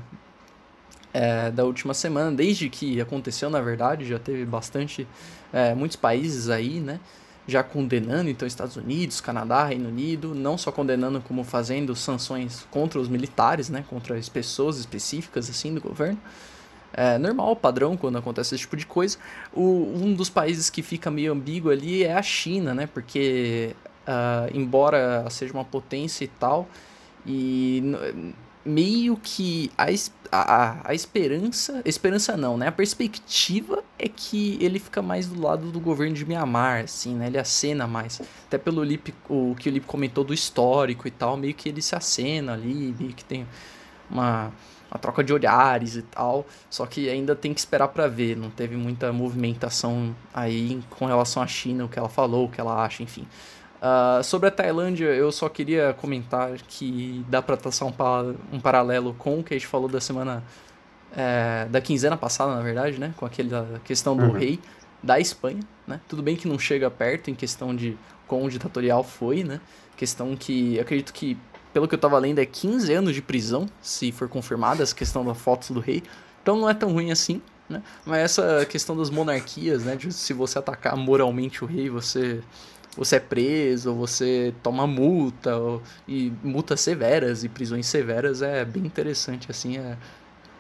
[1.14, 5.08] é, da última semana, desde que aconteceu, na verdade, já teve bastante,
[5.52, 7.00] é, muitos países aí, né?
[7.50, 13.00] Já condenando então Estados Unidos, Canadá, Reino Unido, não só condenando como fazendo sanções contra
[13.00, 16.20] os militares, né, contra as pessoas específicas assim do governo,
[16.94, 19.18] é normal, padrão, quando acontece esse tipo de coisa.
[19.54, 22.88] O, um dos países que fica meio ambíguo ali é a China, né?
[22.88, 23.76] Porque,
[24.08, 26.68] uh, embora seja uma potência e tal,
[27.26, 28.34] e
[28.66, 29.86] meio que a,
[30.32, 32.68] a, a esperança, esperança não, né?
[32.68, 37.28] A perspectiva é que ele fica mais do lado do governo de Mianmar, assim, né?
[37.28, 38.22] Ele acena mais.
[38.46, 41.82] Até pelo Lip, o que o Lip comentou do histórico e tal, meio que ele
[41.82, 43.48] se acena ali, meio que tem
[44.10, 44.52] uma,
[44.92, 46.46] uma troca de olhares e tal.
[46.70, 48.36] Só que ainda tem que esperar para ver.
[48.36, 52.60] Não teve muita movimentação aí com relação à China, o que ela falou, o que
[52.60, 53.26] ela acha, enfim.
[53.80, 57.94] Uh, sobre a Tailândia, eu só queria comentar que dá para traçar um,
[58.52, 60.44] um, paralelo com o que a gente falou da semana.
[61.12, 63.16] É, da quinzena passada, na verdade, né?
[63.18, 64.32] Com aquela questão do uhum.
[64.32, 64.60] rei
[65.02, 66.00] da Espanha, né?
[66.08, 69.60] Tudo bem que não chega perto em questão de quão ditatorial foi, né?
[69.98, 71.36] Questão que acredito que,
[71.74, 75.26] pelo que eu tava lendo, é 15 anos de prisão, se for confirmada essa questão
[75.26, 76.04] da foto do rei.
[76.44, 77.82] Então não é tão ruim assim, né?
[78.06, 79.96] Mas essa questão das monarquias, né?
[79.96, 82.42] De se você atacar moralmente o rei, você
[82.98, 88.86] você é preso, você toma multa, ou, e multas severas e prisões severas é bem
[88.86, 89.98] interessante, assim, é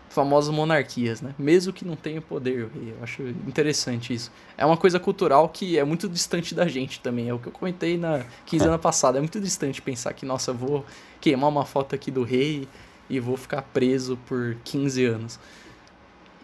[0.09, 1.33] famosas monarquias, né?
[1.37, 4.31] Mesmo que não tenha poder, eu acho interessante isso.
[4.57, 7.51] É uma coisa cultural que é muito distante da gente também, é o que eu
[7.51, 8.77] comentei na quinzena é.
[8.77, 10.85] passada, é muito distante pensar que, nossa, eu vou
[11.21, 12.67] queimar uma foto aqui do rei
[13.09, 15.39] e vou ficar preso por 15 anos.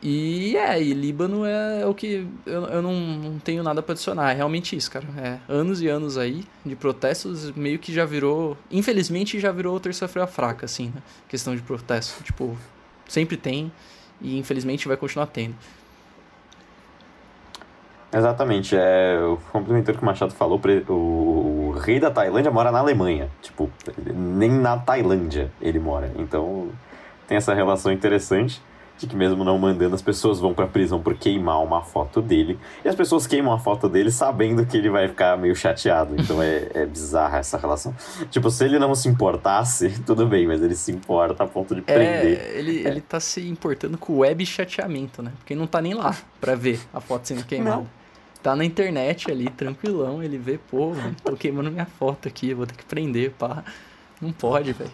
[0.02, 4.32] E é, e Líbano é o que eu, eu não, não tenho nada para adicionar.
[4.32, 5.06] É realmente isso, cara.
[5.18, 8.58] É anos e anos aí de protestos, meio que já virou.
[8.70, 11.02] Infelizmente já virou terça-feira fraca, assim, né?
[11.28, 12.24] Questão de protesto.
[12.24, 12.56] Tipo,
[13.08, 13.72] sempre tem
[14.22, 15.56] e infelizmente vai continuar tendo.
[18.14, 22.80] Exatamente, é o complementar que o Machado falou, o, o rei da Tailândia mora na
[22.80, 23.70] Alemanha, tipo,
[24.06, 26.70] nem na Tailândia ele mora, então
[27.28, 28.62] tem essa relação interessante
[28.98, 32.58] que mesmo não mandando, as pessoas vão pra prisão por queimar uma foto dele.
[32.84, 36.16] E as pessoas queimam a foto dele sabendo que ele vai ficar meio chateado.
[36.18, 37.94] Então é, é bizarra essa relação.
[38.30, 41.82] Tipo, se ele não se importasse, tudo bem, mas ele se importa a ponto de
[41.82, 42.56] é, prender.
[42.56, 42.88] Ele, é.
[42.88, 45.32] ele tá se importando com o web chateamento, né?
[45.38, 47.78] Porque não tá nem lá pra ver a foto sendo queimada.
[47.78, 48.06] Não.
[48.42, 50.92] Tá na internet ali, tranquilão, ele vê, pô,
[51.24, 53.64] tô queimando minha foto aqui, vou ter que prender, pá.
[54.22, 54.92] Não pode, velho.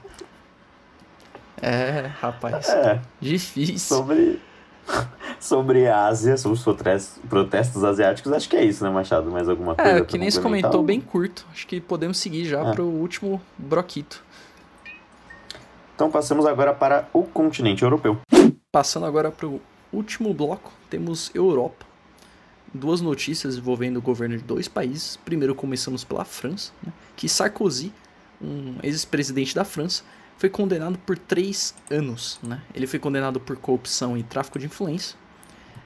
[1.61, 2.69] É, rapaz.
[2.69, 2.99] É.
[3.19, 3.77] Difícil.
[3.77, 4.39] Sobre,
[5.39, 9.29] sobre a Ásia, sobre os protestos asiáticos, acho que é isso, né, Machado?
[9.29, 9.91] Mais alguma coisa?
[9.91, 11.45] É, que nem se comentou, bem curto.
[11.51, 12.71] Acho que podemos seguir já é.
[12.71, 14.23] para o último broquito.
[15.95, 18.17] Então passamos agora para o continente europeu.
[18.71, 19.61] Passando agora para o
[19.93, 21.85] último bloco, temos Europa.
[22.73, 25.17] Duas notícias envolvendo o governo de dois países.
[25.17, 27.93] Primeiro começamos pela França, né, que Sarkozy,
[28.41, 30.03] um ex-presidente da França,
[30.41, 32.39] foi condenado por três anos.
[32.41, 32.59] Né?
[32.73, 35.15] Ele foi condenado por corrupção e tráfico de influência.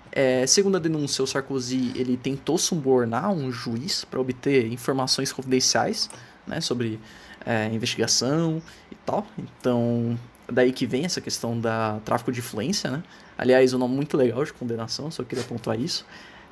[0.09, 6.09] É, segundo a denúncia, o Sarkozy ele tentou subornar um juiz para obter informações confidenciais
[6.47, 7.01] né, sobre
[7.45, 9.27] é, investigação e tal.
[9.37, 10.17] Então,
[10.49, 12.89] daí que vem essa questão da tráfico de influência.
[12.89, 13.03] Né?
[13.37, 16.05] Aliás, um nome muito legal de condenação, só queria pontuar isso.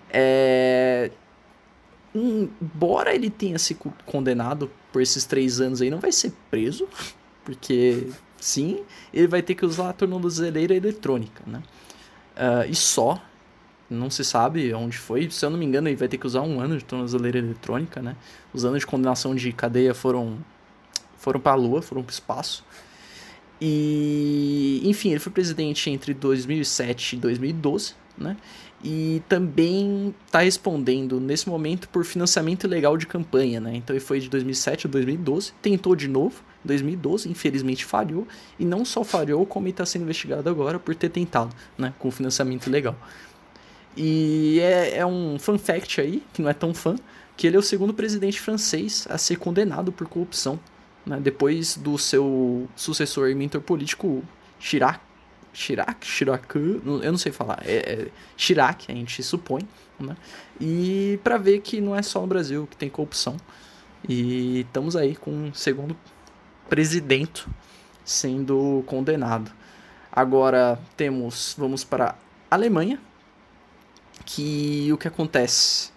[0.09, 1.09] É,
[2.13, 6.85] embora ele tenha sido condenado por esses três anos aí, não vai ser preso,
[7.43, 8.07] porque
[8.39, 8.83] sim,
[9.13, 11.61] ele vai ter que usar a tornozeleira eletrônica, né?
[12.35, 13.21] Uh, e só,
[13.89, 16.41] não se sabe onde foi, se eu não me engano, ele vai ter que usar
[16.41, 18.15] um ano de tornozeleira eletrônica, né?
[18.53, 20.37] Os anos de condenação de cadeia foram
[21.17, 22.65] foram para a lua, foram para o espaço.
[23.61, 28.35] E, enfim, ele foi presidente entre 2007 e 2012, né?
[28.83, 33.75] e também está respondendo nesse momento por financiamento ilegal de campanha, né?
[33.75, 38.85] Então ele foi de 2007 a 2012, tentou de novo, 2012, infelizmente falhou, e não
[38.85, 42.95] só falhou, como está sendo investigado agora por ter tentado, né, com financiamento ilegal.
[43.95, 46.95] E é, é um fun fact aí, que não é tão fã,
[47.35, 50.59] que ele é o segundo presidente francês a ser condenado por corrupção,
[51.05, 54.23] né, depois do seu sucessor e mentor político
[54.59, 54.99] Chirac,
[55.53, 59.61] Chirac, Chirac, eu não sei falar, é, é Chirac, a gente supõe,
[59.99, 60.17] né?
[60.59, 63.37] E para ver que não é só no Brasil que tem corrupção.
[64.07, 65.95] E estamos aí com um segundo
[66.73, 67.45] presidente
[68.03, 69.51] sendo condenado.
[70.11, 72.15] Agora temos, vamos para
[72.49, 72.99] a Alemanha,
[74.25, 75.91] que o que acontece?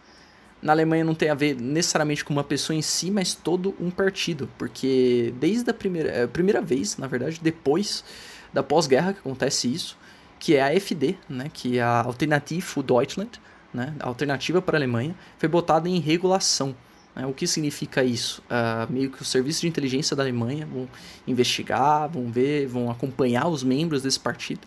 [0.61, 3.91] Na Alemanha não tem a ver necessariamente com uma pessoa em si, mas todo um
[3.91, 8.05] partido, porque desde a primeira, a é, primeira vez, na verdade, depois
[8.53, 9.97] da pós-guerra que acontece isso,
[10.39, 13.41] que é a AfD, né, que é a Alternative für Deutschland,
[13.73, 16.77] né, a alternativa para a Alemanha, foi botada em regulação.
[17.17, 17.27] Né?
[17.27, 18.43] O que significa isso?
[18.43, 20.87] Uh, meio que os serviços de inteligência da Alemanha vão
[21.27, 24.61] investigar, vão ver, vão acompanhar os membros desse partido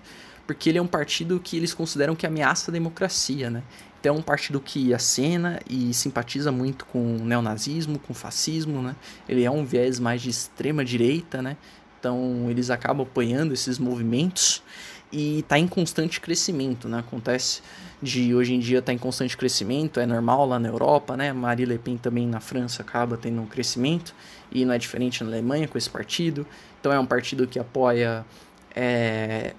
[0.49, 3.61] porque ele é um partido que eles consideram que ameaça a democracia, né?
[3.99, 8.81] Então é um partido que acena e simpatiza muito com o neonazismo, com o fascismo,
[8.81, 8.95] né?
[9.27, 11.55] Ele é um viés mais de extrema direita, né?
[11.99, 14.63] Então eles acabam apoiando esses movimentos
[15.11, 16.99] e está em constante crescimento, né?
[16.99, 17.61] Acontece
[18.01, 21.33] de hoje em dia estar tá em constante crescimento, é normal lá na Europa, né?
[21.33, 24.13] Marie Le Pen também na França acaba tendo um crescimento
[24.51, 26.45] e não é diferente na Alemanha com esse partido.
[26.79, 28.25] Então é um partido que apoia
[28.75, 29.53] é,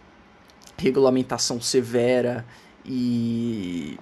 [0.78, 2.44] regulamentação severa
[2.84, 3.98] e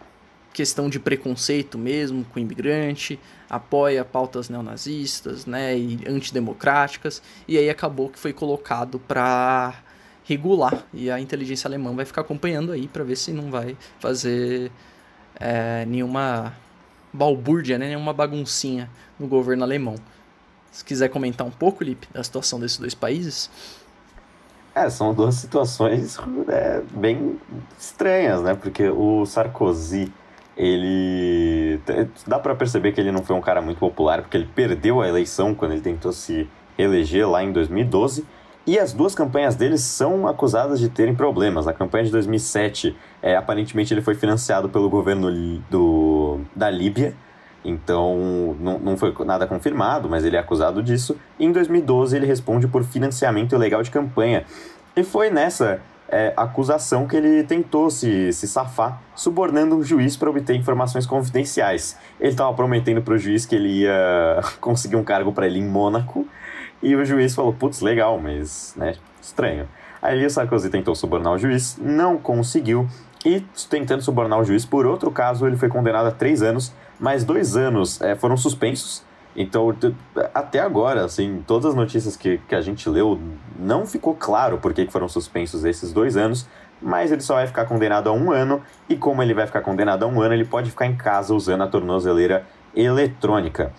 [0.53, 3.19] questão de preconceito mesmo com imigrante,
[3.49, 9.75] apoia pautas neonazistas, né, e antidemocráticas, e aí acabou que foi colocado para
[10.29, 14.71] regular e a inteligência alemã vai ficar acompanhando aí para ver se não vai fazer
[15.41, 16.55] é, nenhuma
[17.11, 19.95] balbúrdia, né, nenhuma baguncinha no governo alemão.
[20.71, 23.51] Se quiser comentar um pouco, Lipe, da situação desses dois países.
[24.75, 27.41] É, são duas situações é, bem
[27.79, 28.55] estranhas, né?
[28.55, 30.13] Porque o Sarkozy
[30.57, 31.81] ele
[32.27, 35.09] dá para perceber que ele não foi um cara muito popular porque ele perdeu a
[35.09, 38.25] eleição quando ele tentou se eleger lá em 2012
[38.69, 41.66] e as duas campanhas dele são acusadas de terem problemas.
[41.66, 45.31] A campanha de 2007, é, aparentemente ele foi financiado pelo governo
[45.70, 47.15] do, da Líbia,
[47.65, 51.16] então não, não foi nada confirmado, mas ele é acusado disso.
[51.39, 54.45] E em 2012 ele responde por financiamento ilegal de campanha.
[54.95, 60.28] E foi nessa é, acusação que ele tentou se, se safar, subornando um juiz para
[60.28, 61.97] obter informações confidenciais.
[62.20, 65.66] Ele estava prometendo para o juiz que ele ia conseguir um cargo para ele em
[65.66, 66.28] Mônaco,
[66.83, 69.69] e o juiz falou: putz, legal, mas né, estranho.
[70.01, 72.89] Aí o Sarkozy tentou subornar o juiz, não conseguiu,
[73.25, 77.25] e tentando subornar o juiz por outro caso, ele foi condenado a três anos, mas
[77.25, 79.03] dois anos é, foram suspensos
[79.41, 79.73] então,
[80.35, 83.21] até agora, assim, todas as notícias que, que a gente leu,
[83.57, 86.45] não ficou claro por que foram suspensos esses dois anos,
[86.83, 90.03] mas ele só vai ficar condenado a um ano, e como ele vai ficar condenado
[90.03, 93.73] a um ano, ele pode ficar em casa usando a tornozeleira eletrônica.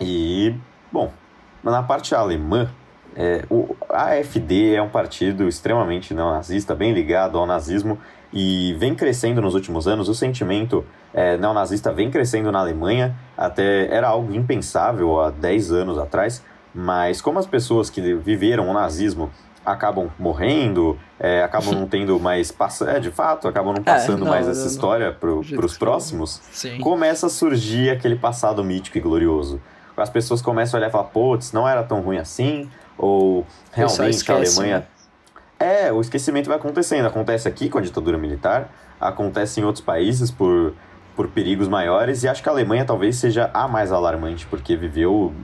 [0.00, 0.54] E,
[0.90, 1.12] bom,
[1.62, 2.70] na parte alemã,
[3.16, 7.98] é, o AfD é um partido extremamente neonazista, bem ligado ao nazismo,
[8.32, 10.08] e vem crescendo nos últimos anos.
[10.08, 15.98] O sentimento é, neonazista vem crescendo na Alemanha, até era algo impensável há 10 anos
[15.98, 16.42] atrás,
[16.74, 19.30] mas como as pessoas que viveram o nazismo
[19.64, 22.54] acabam morrendo, é, acabam não tendo mais
[22.86, 26.40] é, de fato, acabam não é, passando é, não, mais essa história para os próximos,
[26.80, 29.60] começa a surgir aquele passado mítico e glorioso.
[30.02, 34.16] As pessoas começam a olhar e falar, putz, não era tão ruim assim, ou realmente
[34.16, 34.78] esquece, a Alemanha.
[34.78, 35.86] Né?
[35.86, 37.06] É, o esquecimento vai acontecendo.
[37.06, 38.70] Acontece aqui com a ditadura militar,
[39.00, 40.74] acontece em outros países por
[41.20, 45.34] por perigos maiores, e acho que a Alemanha talvez seja a mais alarmante, porque viveu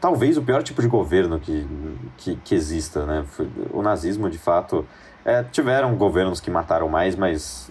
[0.00, 1.66] talvez o pior tipo de governo que,
[2.16, 3.24] que, que exista, né?
[3.70, 4.84] O nazismo, de fato,
[5.24, 7.70] é, tiveram governos que mataram mais, mas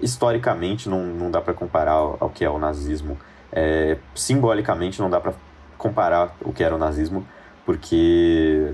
[0.00, 3.18] historicamente não, não dá para comparar ao, ao, que é o nazismo.
[3.58, 5.32] É, simbolicamente não dá para
[5.78, 7.26] comparar o que era o nazismo,
[7.64, 8.70] porque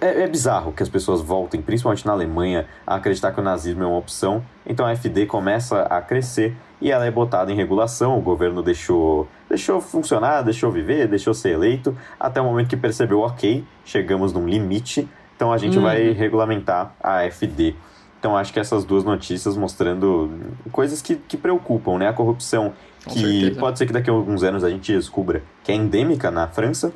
[0.00, 3.82] é, é, bizarro que as pessoas voltem, principalmente na Alemanha, a acreditar que o nazismo
[3.82, 4.44] é uma opção.
[4.66, 8.18] Então a FD começa a crescer e ela é botada em regulação.
[8.18, 13.20] O governo deixou, deixou funcionar, deixou viver, deixou ser eleito, até o momento que percebeu,
[13.20, 15.84] ok, chegamos num limite, então a gente uhum.
[15.84, 17.74] vai regulamentar a FD.
[18.18, 20.30] Então acho que essas duas notícias mostrando
[20.70, 22.08] coisas que, que preocupam, né?
[22.08, 23.60] A corrupção, Com que certeza.
[23.60, 26.92] pode ser que daqui a alguns anos a gente descubra que é endêmica na França,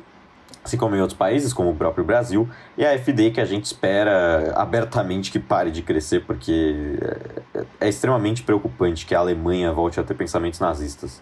[0.63, 3.65] assim como em outros países, como o próprio Brasil, e a FD que a gente
[3.65, 6.97] espera abertamente que pare de crescer, porque
[7.53, 11.21] é, é extremamente preocupante que a Alemanha volte a ter pensamentos nazistas.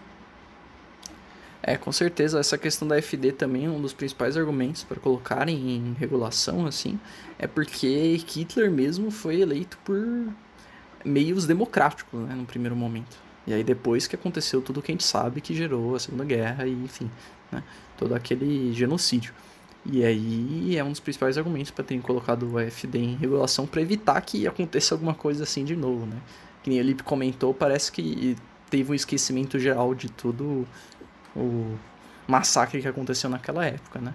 [1.66, 5.96] É, com certeza, essa questão da FD também, um dos principais argumentos para colocarem em
[5.98, 7.00] regulação, assim,
[7.38, 9.98] é porque Hitler mesmo foi eleito por
[11.02, 13.23] meios democráticos, né, no primeiro momento.
[13.46, 16.66] E aí depois que aconteceu tudo que a gente sabe que gerou a Segunda Guerra
[16.66, 17.10] e, enfim,
[17.52, 17.62] né?
[17.96, 19.34] todo aquele genocídio.
[19.86, 23.82] E aí é um dos principais argumentos para terem colocado o FD em regulação para
[23.82, 26.16] evitar que aconteça alguma coisa assim de novo, né?
[26.62, 28.34] Que nem o Lipe comentou, parece que
[28.70, 30.66] teve um esquecimento geral de todo
[31.36, 31.76] o
[32.26, 34.14] massacre que aconteceu naquela época, né?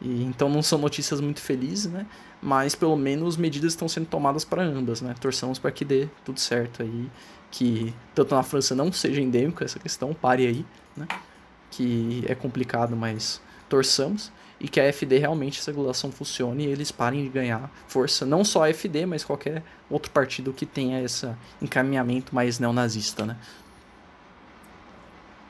[0.00, 2.06] E, então não são notícias muito felizes, né?
[2.42, 5.14] Mas pelo menos medidas estão sendo tomadas para ambas, né?
[5.20, 7.08] Torçamos para que dê tudo certo aí,
[7.54, 10.66] que tanto na França não seja endêmica essa questão, pare aí,
[10.96, 11.06] né?
[11.70, 14.32] que é complicado, mas torçamos.
[14.60, 18.26] E que a FD realmente essa regulação funcione e eles parem de ganhar força.
[18.26, 21.28] Não só a FD, mas qualquer outro partido que tenha esse
[21.62, 23.36] encaminhamento mais neonazista, né?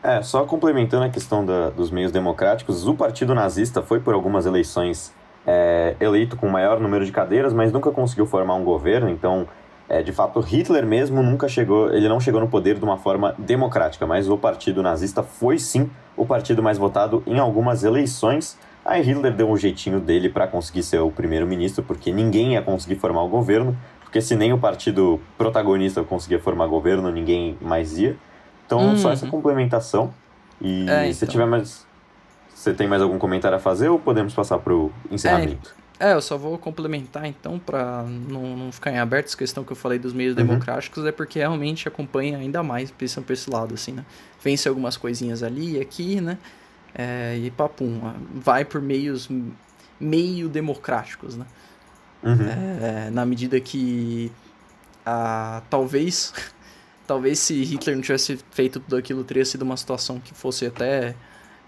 [0.03, 4.45] É, só complementando a questão da, dos meios democráticos, o partido nazista foi por algumas
[4.45, 5.15] eleições
[5.47, 9.49] é, eleito com maior número de cadeiras, mas nunca conseguiu formar um governo, então
[9.89, 13.35] é, de fato, Hitler mesmo nunca chegou, ele não chegou no poder de uma forma
[13.39, 18.59] democrática, mas o partido nazista foi sim o partido mais votado em algumas eleições.
[18.85, 22.97] Aí Hitler deu um jeitinho dele para conseguir ser o primeiro-ministro, porque ninguém ia conseguir
[22.97, 28.17] formar o governo, porque se nem o partido protagonista conseguia formar governo, ninguém mais ia.
[28.67, 28.97] Então, uhum.
[28.97, 30.15] só essa complementação.
[30.61, 31.13] E é, então.
[31.13, 31.87] se tiver mais.
[32.55, 35.75] Você tem mais algum comentário a fazer ou podemos passar para o encerramento?
[35.79, 39.65] É, é, eu só vou complementar então, para não, não ficar em aberto essa questão
[39.65, 40.47] que eu falei dos meios uhum.
[40.47, 44.05] democráticos, é porque realmente acompanha ainda mais, pensando por esse lado, assim, né?
[44.43, 46.39] Vence algumas coisinhas ali e aqui, né?
[46.95, 48.01] É, e papum,
[48.35, 49.29] vai por meios
[49.99, 51.47] meio democráticos, né?
[52.23, 52.37] Uhum.
[52.43, 54.31] É, na medida que
[55.05, 56.33] ah, talvez
[57.07, 61.15] talvez se Hitler não tivesse feito tudo aquilo teria sido uma situação que fosse até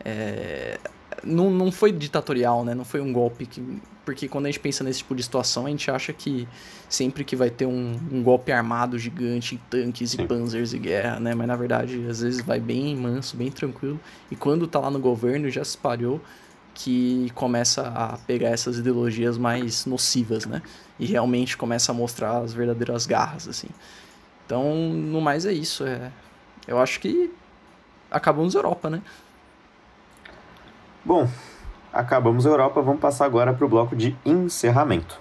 [0.05, 0.79] é,
[1.25, 2.75] não, não foi ditatorial, né?
[2.75, 3.81] Não foi um golpe que.
[4.05, 6.47] Porque quando a gente pensa nesse tipo de situação, a gente acha que
[6.89, 11.35] sempre que vai ter um, um golpe armado gigante, tanques e panzers e guerra, né?
[11.35, 13.99] Mas na verdade, às vezes vai bem manso, bem tranquilo.
[14.31, 16.21] E quando tá lá no governo, já se espalhou
[16.73, 20.63] que começa a pegar essas ideologias mais nocivas, né?
[21.01, 23.69] E realmente começa a mostrar as verdadeiras garras, assim.
[24.45, 25.85] Então, no mais é isso.
[25.85, 26.13] É...
[26.69, 27.33] Eu acho que
[28.11, 29.03] acabamos Europa, né?
[31.07, 31.29] Bom,
[31.93, 35.19] acabamos a Europa, vamos passar agora para o bloco de encerramento.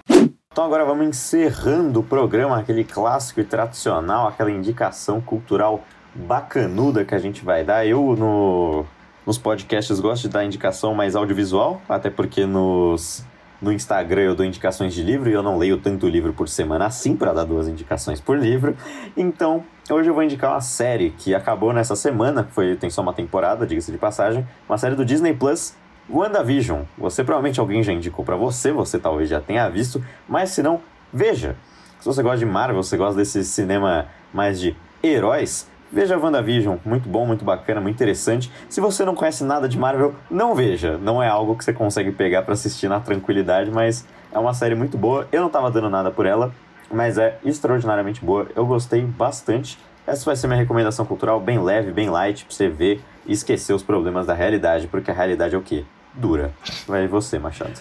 [0.50, 7.14] Então agora vamos encerrando o programa, aquele clássico e tradicional, aquela indicação cultural bacanuda que
[7.14, 7.86] a gente vai dar.
[7.86, 8.84] Eu no,
[9.24, 13.24] nos podcasts gosto de dar indicação mais audiovisual, até porque nos,
[13.60, 16.86] no Instagram eu dou indicações de livro e eu não leio tanto livro por semana
[16.86, 18.76] assim para dar duas indicações por livro.
[19.16, 23.12] Então, hoje eu vou indicar uma série que acabou nessa semana, foi tem só uma
[23.12, 25.74] temporada, diga-se de passagem, uma série do Disney Plus,
[26.08, 26.82] WandaVision.
[26.98, 30.80] Você provavelmente alguém já indicou para você, você talvez já tenha visto, mas se não,
[31.12, 31.56] veja.
[32.00, 37.08] Se você gosta de Marvel, você gosta desse cinema mais de heróis, Veja WandaVision, muito
[37.08, 38.52] bom, muito bacana, muito interessante.
[38.68, 40.98] Se você não conhece nada de Marvel, não veja.
[40.98, 44.74] Não é algo que você consegue pegar para assistir na tranquilidade, mas é uma série
[44.74, 45.26] muito boa.
[45.32, 46.52] Eu não tava dando nada por ela,
[46.92, 48.46] mas é extraordinariamente boa.
[48.54, 49.78] Eu gostei bastante.
[50.06, 53.72] Essa vai ser minha recomendação cultural, bem leve, bem light, pra você ver e esquecer
[53.72, 55.82] os problemas da realidade, porque a realidade é o quê?
[56.12, 56.52] Dura.
[56.86, 57.80] Vai você, Machado.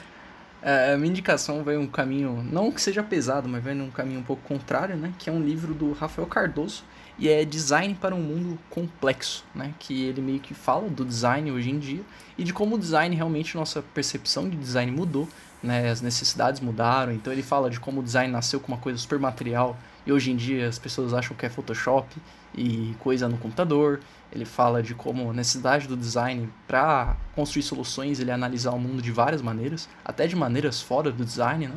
[0.62, 4.22] É, a minha indicação vai um caminho, não que seja pesado, mas vai num caminho
[4.22, 5.12] um pouco contrário, né?
[5.20, 6.86] Que é um livro do Rafael Cardoso,
[7.18, 9.74] e é Design para um Mundo Complexo, né?
[9.80, 12.02] Que ele meio que fala do design hoje em dia
[12.38, 15.28] e de como o design realmente nossa percepção de design mudou,
[15.64, 15.90] né?
[15.90, 17.14] As necessidades mudaram.
[17.14, 20.32] Então ele fala de como o design nasceu com uma coisa super material e hoje
[20.32, 22.16] em dia as pessoas acham que é Photoshop
[22.54, 24.02] e coisa no computador.
[24.32, 29.02] Ele fala de como a necessidade do design para construir soluções, ele analisar o mundo
[29.02, 31.76] de várias maneiras, até de maneiras fora do design, né?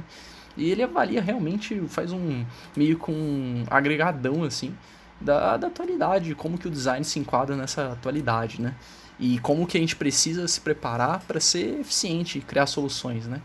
[0.56, 2.44] E ele avalia realmente, faz um
[2.77, 4.74] meio com um agregadão assim
[5.20, 8.74] da, da atualidade, como que o design se enquadra nessa atualidade, né?
[9.18, 13.40] E como que a gente precisa se preparar para ser eficiente e criar soluções, né?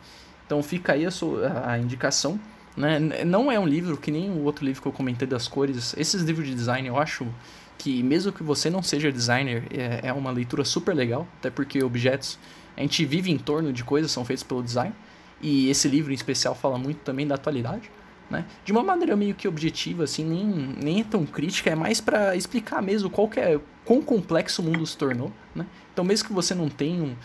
[0.45, 2.39] Então fica aí a, a indicação,
[2.77, 2.99] né?
[3.25, 5.95] Não é um livro que nem o outro livro que eu comentei das cores.
[5.97, 7.27] Esses livros de design eu acho
[7.77, 11.83] que mesmo que você não seja designer, é, é uma leitura super legal, até porque
[11.83, 12.37] objetos,
[12.77, 14.93] a gente vive em torno de coisas são feitas pelo design,
[15.41, 17.89] e esse livro em especial fala muito também da atualidade
[18.33, 18.45] né?
[18.65, 20.45] De uma maneira meio que objetiva, assim, nem,
[20.81, 24.65] nem é tão crítica, é mais para explicar mesmo qual que é, quão complexo o
[24.65, 25.65] mundo se tornou, né?
[25.93, 27.15] Então, mesmo que você não tenha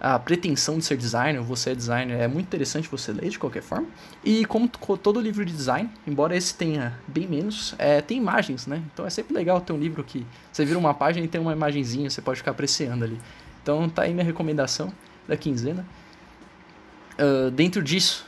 [0.00, 3.62] a pretensão de ser designer, você é designer, é muito interessante você ler de qualquer
[3.62, 3.86] forma.
[4.24, 8.82] E como todo livro de design, embora esse tenha bem menos, é, tem imagens, né?
[8.92, 11.52] Então é sempre legal ter um livro que você vira uma página e tem uma
[11.52, 13.18] imagenzinha, você pode ficar apreciando ali.
[13.62, 14.92] Então tá aí minha recomendação
[15.26, 15.86] da quinzena.
[17.18, 18.26] Uh, dentro disso,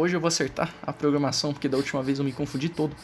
[0.00, 2.96] Hoje eu vou acertar a programação, porque da última vez eu me confundi todo.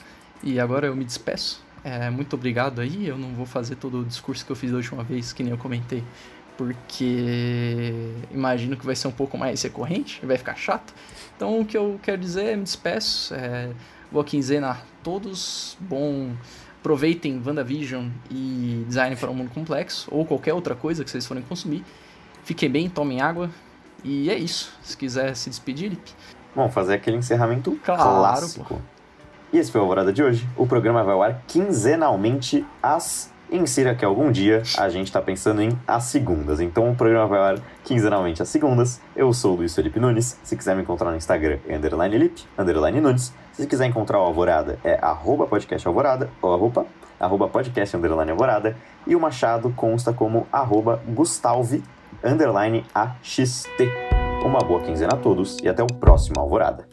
[0.42, 1.62] E agora eu me despeço.
[1.84, 3.06] É, muito obrigado aí.
[3.06, 5.52] Eu não vou fazer todo o discurso que eu fiz da última vez, que nem
[5.52, 6.02] eu comentei.
[6.56, 10.94] Porque imagino que vai ser um pouco mais recorrente, vai ficar chato.
[11.36, 13.34] Então o que eu quero dizer é me despeço.
[13.34, 13.74] É,
[14.10, 15.76] boa quinzena todos.
[15.78, 16.34] Bom.
[16.80, 21.42] Aproveitem WandaVision e Design para um Mundo Complexo, ou qualquer outra coisa que vocês forem
[21.42, 21.84] consumir.
[22.42, 23.50] Fiquem bem, tomem água.
[24.02, 24.72] E é isso.
[24.82, 26.12] Se quiser se despedir, Lipe.
[26.56, 28.64] Bom, fazer aquele encerramento claro, clássico.
[28.64, 28.80] Pô.
[29.52, 30.48] E esse foi o Alvorada de hoje.
[30.56, 35.62] O programa vai ao ar quinzenalmente às Insira que algum dia a gente está pensando
[35.62, 36.58] em as segundas.
[36.60, 39.00] Então o programa vai ao ar quinzenalmente às segundas.
[39.14, 40.36] Eu sou o Luiz Felipe Nunes.
[40.42, 43.32] Se quiser me encontrar no Instagram, é underline Lip, underline Nunes.
[43.52, 46.86] Se quiser encontrar o Alvorada, é arroba podcast Alvorada, ou arroba,
[47.20, 48.76] arroba podcast underline Alvorada.
[49.06, 51.82] E o Machado consta como arroba Gustavе
[52.24, 54.15] underline AXT.
[54.46, 56.85] Uma boa quinzena a todos e até o próximo Alvorada.